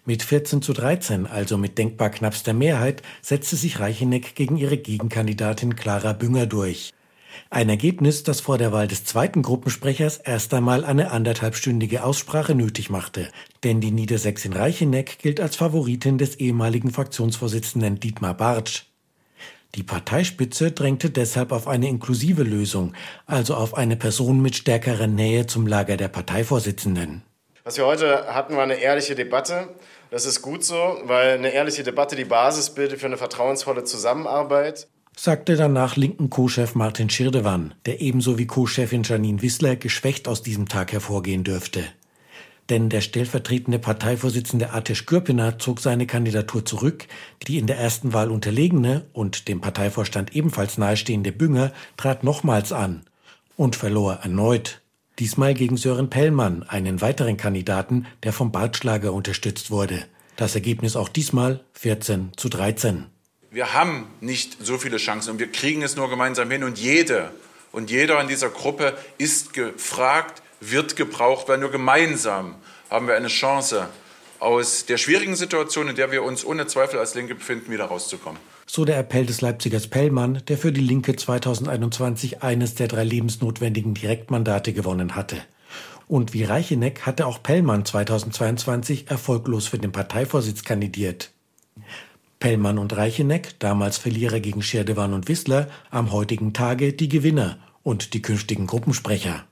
[0.05, 5.77] Mit 14 zu 13, also mit denkbar knappster Mehrheit, setzte sich Reicheneck gegen ihre Gegenkandidatin
[5.77, 6.93] Clara Bünger durch.
[7.51, 12.91] Ein Ergebnis, das vor der Wahl des zweiten Gruppensprechers erst einmal eine anderthalbstündige Aussprache nötig
[12.91, 13.29] machte.
[13.63, 18.87] Denn die Niedersächsin Reicheneck gilt als Favoritin des ehemaligen Fraktionsvorsitzenden Dietmar Bartsch.
[19.77, 22.93] Die Parteispitze drängte deshalb auf eine inklusive Lösung,
[23.27, 27.23] also auf eine Person mit stärkerer Nähe zum Lager der Parteivorsitzenden.
[27.65, 29.69] Was wir heute hatten, war eine ehrliche Debatte.
[30.11, 34.89] Das ist gut so, weil eine ehrliche Debatte die Basis bildet für eine vertrauensvolle Zusammenarbeit.
[35.17, 40.69] Sagte danach linken Co-Chef Martin Schirdewan, der ebenso wie Co-Chefin Janine Wissler geschwächt aus diesem
[40.69, 41.85] Tag hervorgehen dürfte.
[42.69, 47.07] Denn der stellvertretende Parteivorsitzende Atesh Gürpiner zog seine Kandidatur zurück,
[47.47, 53.05] die in der ersten Wahl unterlegene und dem Parteivorstand ebenfalls nahestehende Bünger trat nochmals an
[53.57, 54.82] und verlor erneut
[55.19, 60.05] Diesmal gegen Sören Pellmann, einen weiteren Kandidaten, der vom Bartschlager unterstützt wurde.
[60.37, 63.07] Das Ergebnis auch diesmal 14 zu 13.
[63.51, 66.65] Wir haben nicht so viele Chancen und wir kriegen es nur gemeinsam hin.
[66.65, 67.31] Und jede
[67.73, 72.55] und jeder in dieser Gruppe ist gefragt, wird gebraucht, weil nur gemeinsam
[72.89, 73.89] haben wir eine Chance,
[74.39, 78.41] aus der schwierigen Situation, in der wir uns ohne Zweifel als Linke befinden, wieder rauszukommen
[78.75, 83.93] so der Appell des Leipzigers Pellmann, der für die Linke 2021 eines der drei lebensnotwendigen
[83.93, 85.37] Direktmandate gewonnen hatte.
[86.09, 91.33] Und wie Reicheneck hatte auch Pellmann 2022 erfolglos für den Parteivorsitz kandidiert.
[92.39, 98.15] Pellmann und Reicheneck, damals Verlierer gegen Schirdewan und Wissler, am heutigen Tage die Gewinner und
[98.15, 99.45] die künftigen Gruppensprecher.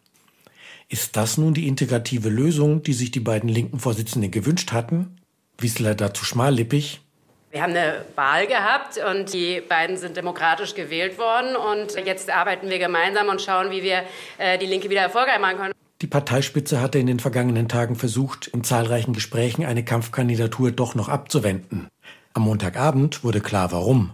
[0.89, 5.19] Ist das nun die integrative Lösung, die sich die beiden linken Vorsitzenden gewünscht hatten?
[5.59, 7.03] Wissler dazu schmallippig,
[7.51, 11.57] wir haben eine Wahl gehabt und die beiden sind demokratisch gewählt worden.
[11.57, 14.03] Und jetzt arbeiten wir gemeinsam und schauen, wie wir
[14.39, 15.75] äh, die Linke wieder erfolgreich machen können.
[16.01, 21.09] Die Parteispitze hatte in den vergangenen Tagen versucht, in zahlreichen Gesprächen eine Kampfkandidatur doch noch
[21.09, 21.89] abzuwenden.
[22.33, 24.13] Am Montagabend wurde klar, warum.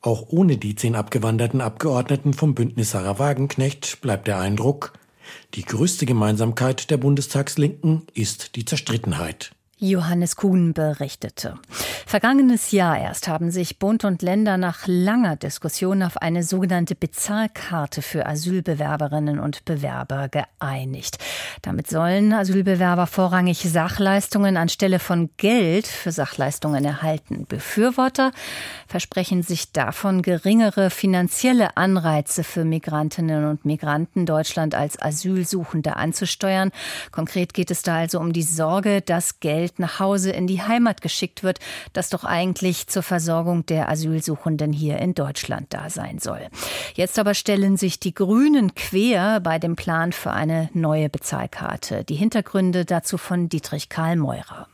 [0.00, 4.94] Auch ohne die zehn abgewanderten Abgeordneten vom Bündnis Sarah Wagenknecht bleibt der Eindruck,
[5.54, 9.52] die größte Gemeinsamkeit der Bundestagslinken ist die Zerstrittenheit.
[9.82, 11.54] Johannes Kuhn berichtete.
[12.04, 18.02] Vergangenes Jahr erst haben sich Bund und Länder nach langer Diskussion auf eine sogenannte Bezahlkarte
[18.02, 21.16] für Asylbewerberinnen und Bewerber geeinigt.
[21.62, 27.46] Damit sollen Asylbewerber vorrangig Sachleistungen anstelle von Geld für Sachleistungen erhalten.
[27.48, 28.32] Befürworter
[28.86, 36.70] versprechen sich davon geringere finanzielle Anreize für Migrantinnen und Migranten Deutschland als Asylsuchende anzusteuern.
[37.12, 40.62] Konkret geht es da also um die Sorge, dass Geld Geld nach Hause in die
[40.62, 41.58] Heimat geschickt wird,
[41.92, 46.48] das doch eigentlich zur Versorgung der Asylsuchenden hier in Deutschland da sein soll.
[46.94, 52.04] Jetzt aber stellen sich die Grünen quer bei dem Plan für eine neue Bezahlkarte.
[52.04, 54.66] Die Hintergründe dazu von Dietrich Karl Meurer.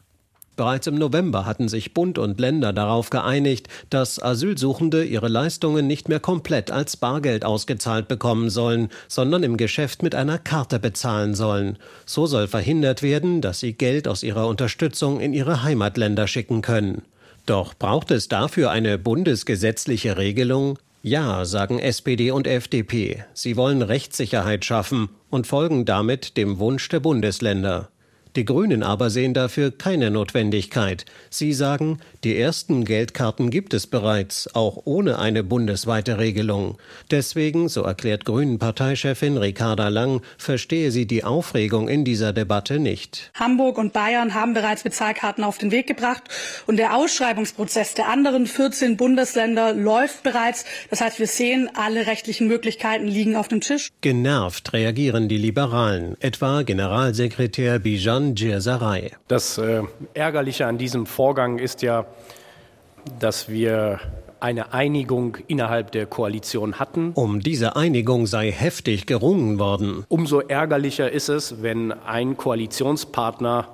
[0.57, 6.09] Bereits im November hatten sich Bund und Länder darauf geeinigt, dass Asylsuchende ihre Leistungen nicht
[6.09, 11.77] mehr komplett als Bargeld ausgezahlt bekommen sollen, sondern im Geschäft mit einer Karte bezahlen sollen.
[12.07, 17.03] So soll verhindert werden, dass sie Geld aus ihrer Unterstützung in ihre Heimatländer schicken können.
[17.45, 20.79] Doch braucht es dafür eine bundesgesetzliche Regelung?
[21.03, 23.25] Ja, sagen SPD und FDP.
[23.35, 27.91] Sie wollen Rechtssicherheit schaffen und folgen damit dem Wunsch der Bundesländer.
[28.37, 31.07] Die Grünen aber sehen dafür keine Notwendigkeit.
[31.31, 36.77] Sie sagen, die ersten Geldkarten gibt es bereits, auch ohne eine bundesweite Regelung.
[37.13, 43.31] Deswegen, so erklärt Grünen-Parteichefin Ricarda Lang, verstehe sie die Aufregung in dieser Debatte nicht.
[43.35, 46.25] Hamburg und Bayern haben bereits Bezahlkarten auf den Weg gebracht
[46.67, 50.65] und der Ausschreibungsprozess der anderen 14 Bundesländer läuft bereits.
[50.91, 53.91] Das heißt, wir sehen, alle rechtlichen Möglichkeiten liegen auf dem Tisch.
[54.01, 59.13] Genervt reagieren die Liberalen, etwa Generalsekretär Bijan Djirsaray.
[59.29, 59.83] Das äh,
[60.15, 62.07] Ärgerliche an diesem Vorgang ist ja,
[63.19, 64.01] dass wir
[64.41, 67.13] eine Einigung innerhalb der Koalition hatten.
[67.15, 70.05] Um diese Einigung sei heftig gerungen worden.
[70.09, 73.69] Umso ärgerlicher ist es, wenn ein Koalitionspartner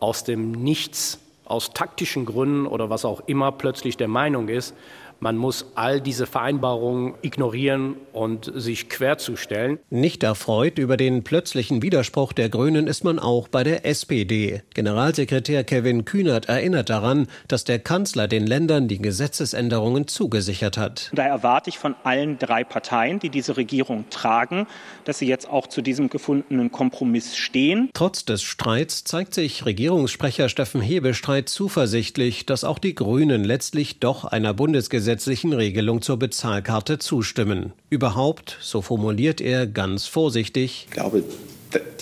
[0.00, 4.74] aus dem Nichts, aus taktischen Gründen oder was auch immer plötzlich der Meinung ist,
[5.20, 9.78] man muss all diese Vereinbarungen ignorieren und sich querzustellen.
[9.90, 14.62] Nicht erfreut über den plötzlichen Widerspruch der Grünen ist man auch bei der SPD.
[14.74, 21.10] Generalsekretär Kevin Kühnert erinnert daran, dass der Kanzler den Ländern die Gesetzesänderungen zugesichert hat.
[21.14, 24.66] Da erwarte ich von allen drei Parteien, die diese Regierung tragen,
[25.04, 27.90] dass sie jetzt auch zu diesem gefundenen Kompromiss stehen.
[27.92, 34.24] Trotz des Streits zeigt sich Regierungssprecher Steffen Hebestreit zuversichtlich, dass auch die Grünen letztlich doch
[34.24, 37.72] einer Bundesgesetzgebung gesetzlichen Regelung zur Bezahlkarte zustimmen.
[37.88, 41.24] Überhaupt, so formuliert er ganz vorsichtig, ich glaube,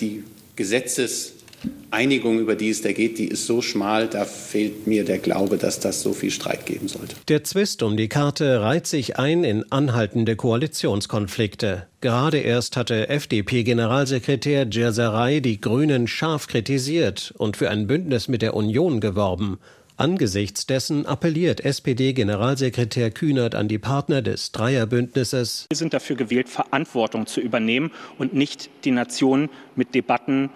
[0.01, 0.25] die
[0.57, 5.55] Gesetzeseinigung, über die es da geht, die ist so schmal, da fehlt mir der Glaube,
[5.55, 7.15] dass das so viel Streit geben sollte.
[7.29, 11.87] Der Zwist um die Karte reiht sich ein in anhaltende Koalitionskonflikte.
[12.01, 18.53] Gerade erst hatte FDP-Generalsekretär Djerserei die Grünen scharf kritisiert und für ein Bündnis mit der
[18.53, 19.59] Union geworben.
[19.99, 25.65] Angesichts dessen appelliert SPD-Generalsekretär Kühnert an die Partner des Dreierbündnisses.
[25.71, 30.51] Wir sind dafür gewählt, Verantwortung zu übernehmen und nicht die Nation mit Debatten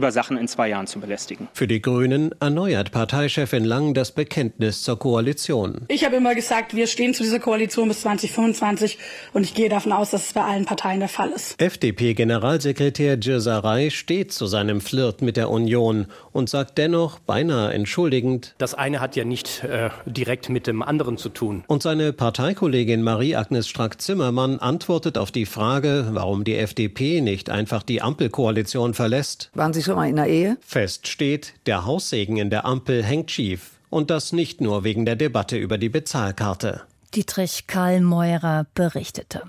[0.00, 1.48] über Sachen in zwei Jahren zu belästigen.
[1.52, 5.82] Für die Grünen erneuert Parteichefin Lang das Bekenntnis zur Koalition.
[5.88, 8.96] Ich habe immer gesagt, wir stehen zu dieser Koalition bis 2025
[9.34, 11.60] und ich gehe davon aus, dass es bei allen Parteien der Fall ist.
[11.60, 18.72] FDP-Generalsekretär Djirsaray steht zu seinem Flirt mit der Union und sagt dennoch beinahe entschuldigend, das
[18.72, 21.62] eine hat ja nicht äh, direkt mit dem anderen zu tun.
[21.66, 28.00] Und seine Parteikollegin Marie-Agnes Strack-Zimmermann antwortet auf die Frage, warum die FDP nicht einfach die
[28.00, 29.50] Ampelkoalition verlässt.
[29.52, 30.56] Waren Sie schon mal in der Ehe?
[30.60, 33.72] Fest steht, der Haussegen in der Ampel hängt schief.
[33.90, 36.82] Und das nicht nur wegen der Debatte über die Bezahlkarte.
[37.14, 39.42] Dietrich Karl Meurer berichtete.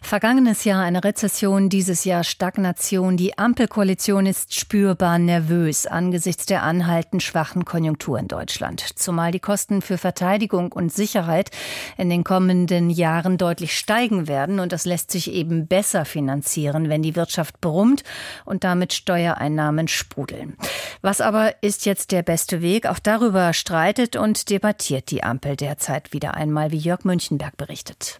[0.00, 3.16] Vergangenes Jahr eine Rezession, dieses Jahr Stagnation.
[3.16, 8.80] Die Ampelkoalition ist spürbar nervös angesichts der anhaltend schwachen Konjunktur in Deutschland.
[8.96, 11.50] Zumal die Kosten für Verteidigung und Sicherheit
[11.96, 14.58] in den kommenden Jahren deutlich steigen werden.
[14.58, 18.02] Und das lässt sich eben besser finanzieren, wenn die Wirtschaft brummt
[18.44, 20.56] und damit Steuereinnahmen sprudeln.
[21.02, 22.86] Was aber ist jetzt der beste Weg?
[22.86, 28.19] Auch darüber streitet und debattiert die Ampel derzeit wieder einmal, wie Jörg Münchenberg berichtet.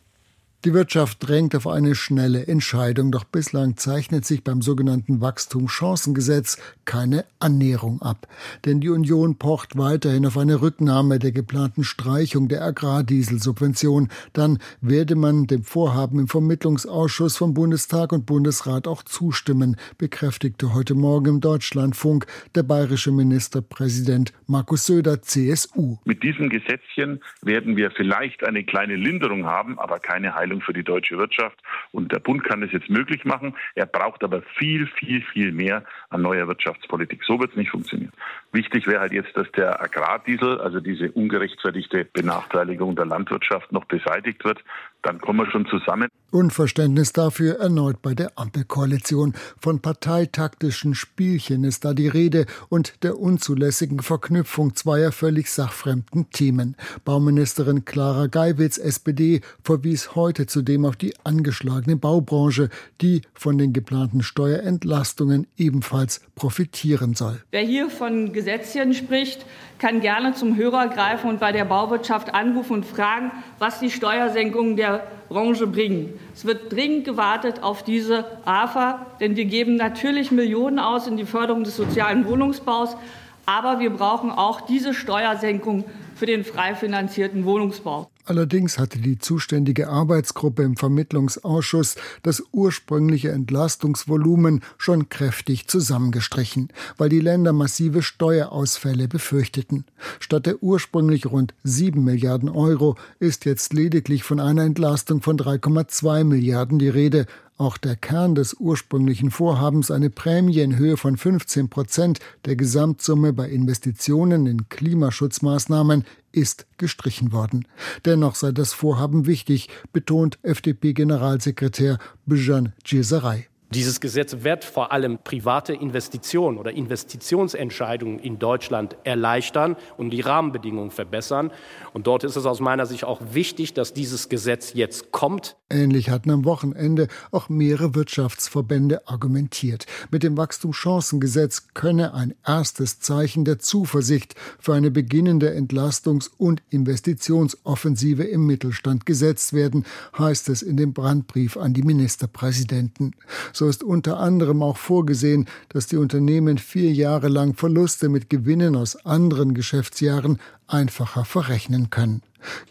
[0.66, 7.24] Die Wirtschaft drängt auf eine schnelle Entscheidung, doch bislang zeichnet sich beim sogenannten Wachstumschancengesetz keine
[7.38, 8.28] Annäherung ab.
[8.66, 14.10] Denn die Union pocht weiterhin auf eine Rücknahme der geplanten Streichung der Agrardieselsubvention.
[14.34, 20.94] Dann werde man dem Vorhaben im Vermittlungsausschuss von Bundestag und Bundesrat auch zustimmen, bekräftigte heute
[20.94, 25.96] Morgen im Deutschlandfunk der bayerische Ministerpräsident Markus Söder, CSU.
[26.04, 30.72] Mit diesem Gesetzchen werden wir vielleicht eine kleine Linderung haben, aber keine Heilung Heilung für
[30.72, 31.56] die deutsche Wirtschaft.
[31.92, 33.54] Und der Bund kann das jetzt möglich machen.
[33.74, 37.22] Er braucht aber viel, viel, viel mehr an neuer Wirtschaftspolitik.
[37.24, 38.12] So wird es nicht funktionieren.
[38.52, 44.44] Wichtig wäre halt jetzt, dass der Agrardiesel, also diese ungerechtfertigte Benachteiligung der Landwirtschaft, noch beseitigt
[44.44, 44.58] wird.
[45.02, 46.08] Dann kommen wir schon zusammen.
[46.30, 49.34] Unverständnis dafür erneut bei der Ampelkoalition.
[49.60, 56.76] Von parteitaktischen Spielchen ist da die Rede und der unzulässigen Verknüpfung zweier völlig sachfremden Themen.
[57.04, 62.68] Bauministerin Clara Geiwitz, SPD, verwies heute zudem auf die angeschlagene Baubranche,
[63.00, 67.42] die von den geplanten Steuerentlastungen ebenfalls profitieren soll.
[67.50, 69.44] Wer hier von Gesetzchen spricht,
[69.78, 74.76] kann gerne zum Hörer greifen und bei der Bauwirtschaft anrufen und fragen, was die Steuersenkungen
[74.76, 76.18] der Branche bringen.
[76.34, 81.26] Es wird dringend gewartet auf diese AFA, denn wir geben natürlich Millionen aus in die
[81.26, 82.96] Förderung des sozialen Wohnungsbaus.
[83.44, 85.84] Aber wir brauchen auch diese Steuersenkung
[86.14, 88.09] für den frei finanzierten Wohnungsbau.
[88.24, 96.68] Allerdings hatte die zuständige Arbeitsgruppe im Vermittlungsausschuss das ursprüngliche Entlastungsvolumen schon kräftig zusammengestrichen,
[96.98, 99.84] weil die Länder massive Steuerausfälle befürchteten.
[100.18, 106.24] Statt der ursprünglich rund 7 Milliarden Euro ist jetzt lediglich von einer Entlastung von 3,2
[106.24, 107.26] Milliarden die Rede,
[107.60, 113.32] auch der Kern des ursprünglichen Vorhabens, eine Prämie in Höhe von 15 Prozent der Gesamtsumme
[113.32, 117.66] bei Investitionen in Klimaschutzmaßnahmen, ist gestrichen worden.
[118.04, 123.46] Dennoch sei das Vorhaben wichtig, betont FDP-Generalsekretär Bijan Djeserei.
[123.72, 130.90] Dieses Gesetz wird vor allem private Investitionen oder Investitionsentscheidungen in Deutschland erleichtern und die Rahmenbedingungen
[130.90, 131.52] verbessern.
[131.92, 135.56] Und dort ist es aus meiner Sicht auch wichtig, dass dieses Gesetz jetzt kommt.
[135.72, 139.86] Ähnlich hatten am Wochenende auch mehrere Wirtschaftsverbände argumentiert.
[140.10, 148.24] Mit dem Wachstumschancengesetz könne ein erstes Zeichen der Zuversicht für eine beginnende Entlastungs- und Investitionsoffensive
[148.24, 149.84] im Mittelstand gesetzt werden,
[150.18, 153.14] heißt es in dem Brandbrief an die Ministerpräsidenten.
[153.52, 158.74] So ist unter anderem auch vorgesehen, dass die Unternehmen vier Jahre lang Verluste mit Gewinnen
[158.74, 162.22] aus anderen Geschäftsjahren einfacher verrechnen können.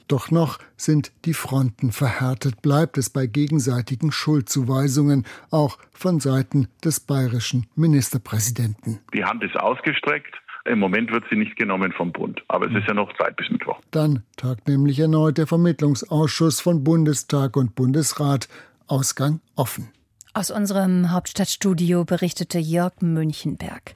[0.08, 7.00] Doch noch sind die Fronten verhärtet, bleibt es bei gegenseitigen Schuldzuweisungen, auch von Seiten des
[7.00, 9.00] bayerischen Ministerpräsidenten.
[9.14, 10.36] Die Hand ist ausgestreckt.
[10.66, 12.44] Im Moment wird sie nicht genommen vom Bund.
[12.48, 13.80] Aber es ist ja noch Zeit bis Mittwoch.
[13.92, 18.48] Dann tagt nämlich erneut der Vermittlungsausschuss von Bundestag und Bundesrat.
[18.88, 19.90] Ausgang offen.
[20.34, 23.96] Aus unserem Hauptstadtstudio berichtete Jörg Münchenberg.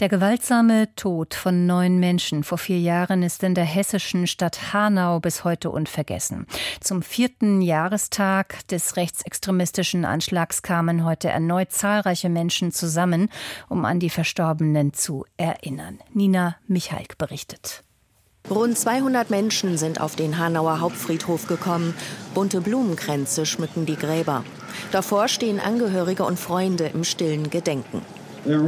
[0.00, 5.20] Der gewaltsame Tod von neun Menschen vor vier Jahren ist in der hessischen Stadt Hanau
[5.20, 6.46] bis heute unvergessen.
[6.80, 13.28] Zum vierten Jahrestag des rechtsextremistischen Anschlags kamen heute erneut zahlreiche Menschen zusammen,
[13.68, 16.00] um an die Verstorbenen zu erinnern.
[16.12, 17.84] Nina Michalk berichtet.
[18.50, 21.94] Rund 200 Menschen sind auf den Hanauer Hauptfriedhof gekommen.
[22.32, 24.42] Bunte Blumenkränze schmücken die Gräber.
[24.90, 28.00] Davor stehen Angehörige und Freunde im stillen Gedenken.
[28.46, 28.60] Der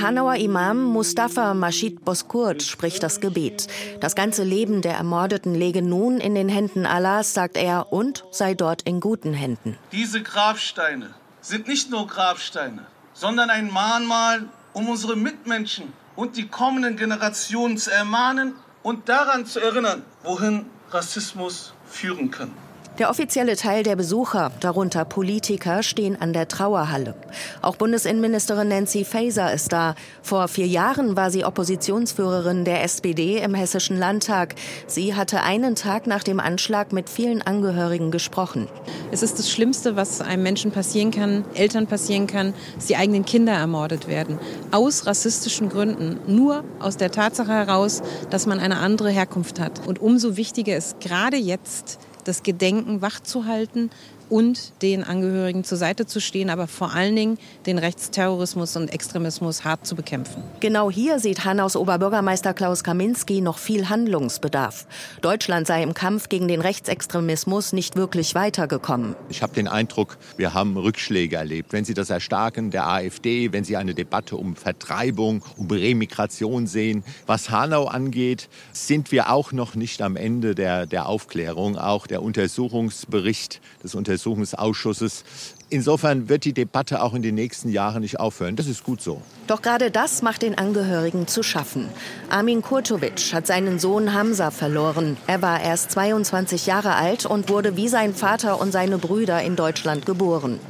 [0.00, 3.66] Hanauer Imam Mustafa Mashid Boskurt spricht das Gebet.
[3.98, 8.54] Das ganze Leben der Ermordeten lege nun in den Händen Allahs, sagt er, und sei
[8.54, 9.76] dort in guten Händen.
[9.90, 16.96] Diese Grabsteine sind nicht nur Grabsteine, sondern ein Mahnmal, um unsere Mitmenschen und die kommenden
[16.96, 22.52] Generationen zu ermahnen und daran zu erinnern, wohin Rassismus führen kann.
[23.00, 27.16] Der offizielle Teil der Besucher, darunter Politiker, stehen an der Trauerhalle.
[27.60, 29.96] Auch Bundesinnenministerin Nancy Faeser ist da.
[30.22, 34.54] Vor vier Jahren war sie Oppositionsführerin der SPD im Hessischen Landtag.
[34.86, 38.68] Sie hatte einen Tag nach dem Anschlag mit vielen Angehörigen gesprochen.
[39.10, 43.24] Es ist das Schlimmste, was einem Menschen passieren kann, Eltern passieren kann, dass die eigenen
[43.24, 44.38] Kinder ermordet werden.
[44.70, 46.20] Aus rassistischen Gründen.
[46.28, 49.84] Nur aus der Tatsache heraus, dass man eine andere Herkunft hat.
[49.84, 53.90] Und umso wichtiger ist gerade jetzt, das Gedenken wachzuhalten
[54.30, 59.64] und den Angehörigen zur Seite zu stehen, aber vor allen Dingen den Rechtsterrorismus und Extremismus
[59.64, 60.42] hart zu bekämpfen.
[60.60, 64.86] Genau hier sieht Hannaus Oberbürgermeister Klaus Kaminski noch viel Handlungsbedarf.
[65.20, 69.14] Deutschland sei im Kampf gegen den Rechtsextremismus nicht wirklich weitergekommen.
[69.28, 71.72] Ich habe den Eindruck, wir haben Rückschläge erlebt.
[71.72, 77.04] Wenn Sie das Erstarken der AfD, wenn Sie eine Debatte um Vertreibung, um Remigration sehen,
[77.26, 81.76] was Hanau angeht, sind wir auch noch nicht am Ende der, der Aufklärung.
[81.76, 85.24] Auch der Untersuchungsbericht des Untersuchungsberichts Untersuchungsausschusses.
[85.70, 88.54] Insofern wird die Debatte auch in den nächsten Jahren nicht aufhören.
[88.54, 89.22] Das ist gut so.
[89.46, 91.88] Doch gerade das macht den Angehörigen zu schaffen.
[92.30, 95.16] Armin Kurtovic hat seinen Sohn Hamza verloren.
[95.26, 99.56] Er war erst 22 Jahre alt und wurde wie sein Vater und seine Brüder in
[99.56, 100.60] Deutschland geboren.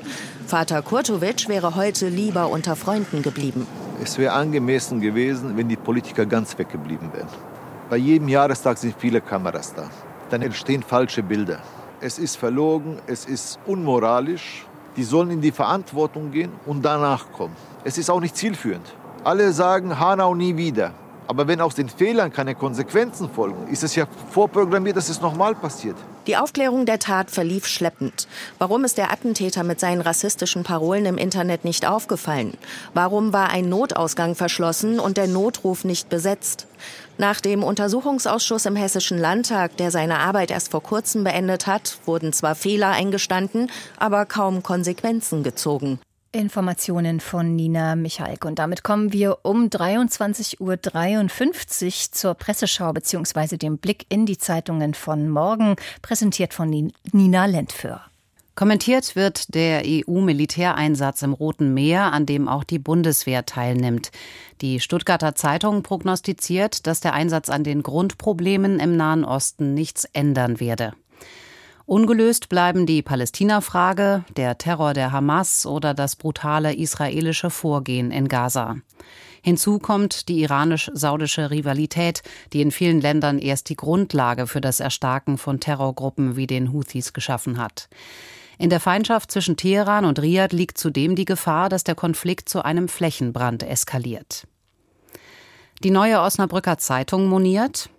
[0.47, 3.67] Vater Kurtovic wäre heute lieber unter Freunden geblieben.
[4.03, 7.29] Es wäre angemessen gewesen, wenn die Politiker ganz weggeblieben wären.
[7.91, 9.91] Bei jedem Jahrestag sind viele Kameras da.
[10.31, 11.61] Dann entstehen falsche Bilder
[12.01, 14.67] es ist verlogen, es ist unmoralisch.
[14.97, 17.57] Die sollen in die Verantwortung gehen und danach kommen.
[17.83, 18.87] Es ist auch nicht zielführend.
[19.25, 20.93] Alle sagen Hanau nie wieder.
[21.27, 25.55] Aber wenn aus den Fehlern keine Konsequenzen folgen, ist es ja vorprogrammiert, dass es nochmal
[25.55, 25.97] passiert.
[26.27, 28.29] Die Aufklärung der Tat verlief schleppend.
[28.59, 32.57] Warum ist der Attentäter mit seinen rassistischen Parolen im Internet nicht aufgefallen?
[32.93, 36.67] Warum war ein Notausgang verschlossen und der Notruf nicht besetzt?
[37.17, 42.33] Nach dem Untersuchungsausschuss im Hessischen Landtag, der seine Arbeit erst vor kurzem beendet hat, wurden
[42.33, 46.01] zwar Fehler eingestanden, aber kaum Konsequenzen gezogen.
[46.33, 48.45] Informationen von Nina Michalk.
[48.45, 50.79] Und damit kommen wir um 23.53 Uhr
[52.11, 53.57] zur Presseschau bzw.
[53.59, 58.01] dem Blick in die Zeitungen von morgen, präsentiert von Nina Lentfür.
[58.55, 64.13] Kommentiert wird der EU-Militäreinsatz im Roten Meer, an dem auch die Bundeswehr teilnimmt.
[64.61, 70.61] Die Stuttgarter Zeitung prognostiziert, dass der Einsatz an den Grundproblemen im Nahen Osten nichts ändern
[70.61, 70.93] werde.
[71.85, 78.77] Ungelöst bleiben die Palästina-Frage, der Terror der Hamas oder das brutale israelische Vorgehen in Gaza.
[79.43, 85.39] Hinzu kommt die iranisch-saudische Rivalität, die in vielen Ländern erst die Grundlage für das Erstarken
[85.39, 87.89] von Terrorgruppen wie den Houthis geschaffen hat.
[88.59, 92.65] In der Feindschaft zwischen Teheran und Riad liegt zudem die Gefahr, dass der Konflikt zu
[92.65, 94.47] einem Flächenbrand eskaliert.
[95.83, 97.91] Die neue Osnabrücker Zeitung moniert,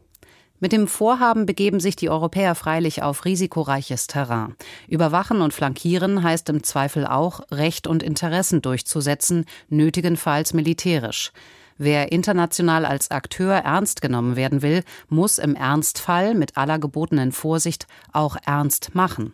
[0.61, 4.55] mit dem Vorhaben begeben sich die Europäer freilich auf risikoreiches Terrain.
[4.87, 11.33] Überwachen und flankieren heißt im Zweifel auch, Recht und Interessen durchzusetzen, nötigenfalls militärisch.
[11.77, 17.85] Wer international als Akteur ernst genommen werden will, muss im Ernstfall mit aller gebotenen Vorsicht
[18.13, 19.33] auch ernst machen.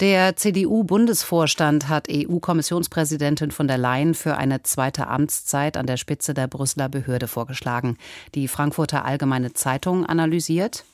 [0.00, 6.48] Der CDU-Bundesvorstand hat EU-Kommissionspräsidentin von der Leyen für eine zweite Amtszeit an der Spitze der
[6.48, 7.96] Brüsseler Behörde vorgeschlagen.
[8.34, 10.84] Die Frankfurter Allgemeine Zeitung analysiert.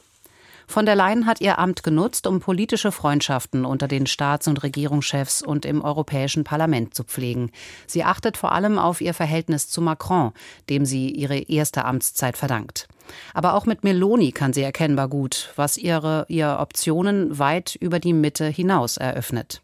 [0.70, 5.42] Von der Leyen hat ihr Amt genutzt, um politische Freundschaften unter den Staats- und Regierungschefs
[5.42, 7.50] und im Europäischen Parlament zu pflegen.
[7.88, 10.30] Sie achtet vor allem auf ihr Verhältnis zu Macron,
[10.68, 12.86] dem sie ihre erste Amtszeit verdankt.
[13.34, 18.12] Aber auch mit Meloni kann sie erkennbar gut, was ihre, ihr Optionen weit über die
[18.12, 19.62] Mitte hinaus eröffnet.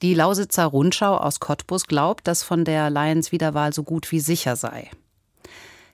[0.00, 4.56] Die Lausitzer Rundschau aus Cottbus glaubt, dass von der Lions Wiederwahl so gut wie sicher
[4.56, 4.88] sei.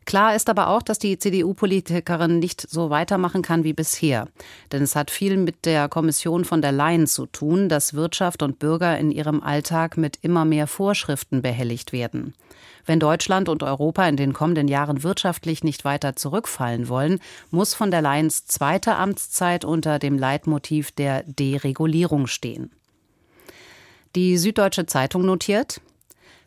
[0.05, 4.29] Klar ist aber auch, dass die CDU-Politikerin nicht so weitermachen kann wie bisher.
[4.71, 8.59] Denn es hat viel mit der Kommission von der Leyen zu tun, dass Wirtschaft und
[8.59, 12.35] Bürger in ihrem Alltag mit immer mehr Vorschriften behelligt werden.
[12.87, 17.19] Wenn Deutschland und Europa in den kommenden Jahren wirtschaftlich nicht weiter zurückfallen wollen,
[17.51, 22.71] muss von der Leyens zweite Amtszeit unter dem Leitmotiv der Deregulierung stehen.
[24.15, 25.81] Die Süddeutsche Zeitung notiert,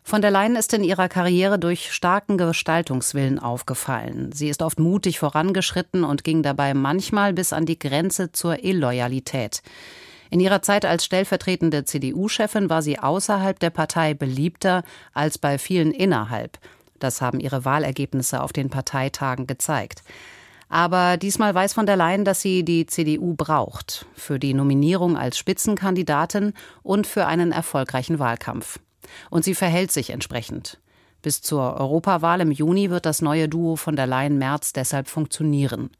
[0.08, 4.32] von der Leyen ist in ihrer Karriere durch starken Gestaltungswillen aufgefallen.
[4.32, 9.62] Sie ist oft mutig vorangeschritten und ging dabei manchmal bis an die Grenze zur Illoyalität.
[10.30, 14.82] In ihrer Zeit als stellvertretende CDU-Chefin war sie außerhalb der Partei beliebter
[15.12, 16.58] als bei vielen innerhalb.
[16.98, 20.02] Das haben ihre Wahlergebnisse auf den Parteitagen gezeigt.
[20.70, 25.36] Aber diesmal weiß von der Leyen, dass sie die CDU braucht für die Nominierung als
[25.36, 28.78] Spitzenkandidatin und für einen erfolgreichen Wahlkampf.
[29.30, 30.78] Und sie verhält sich entsprechend.
[31.22, 35.90] Bis zur Europawahl im Juni wird das neue Duo von der Leyen Merz deshalb funktionieren.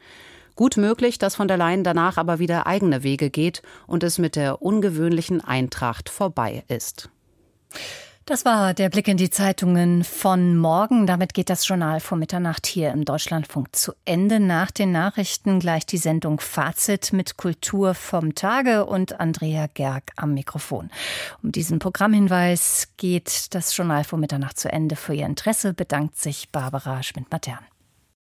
[0.55, 4.37] Gut möglich, dass von der Leyen danach aber wieder eigene Wege geht und es mit
[4.37, 7.11] der ungewöhnlichen Eintracht vorbei ist.
[8.29, 11.07] Das war der Blick in die Zeitungen von morgen.
[11.07, 14.39] Damit geht das Journal vor Mitternacht hier im Deutschlandfunk zu Ende.
[14.39, 20.35] Nach den Nachrichten gleich die Sendung Fazit mit Kultur vom Tage und Andrea Gerg am
[20.35, 20.91] Mikrofon.
[21.43, 24.95] Um diesen Programmhinweis geht das Journal vor Mitternacht zu Ende.
[24.95, 27.65] Für Ihr Interesse bedankt sich Barbara Schmidt-Matern.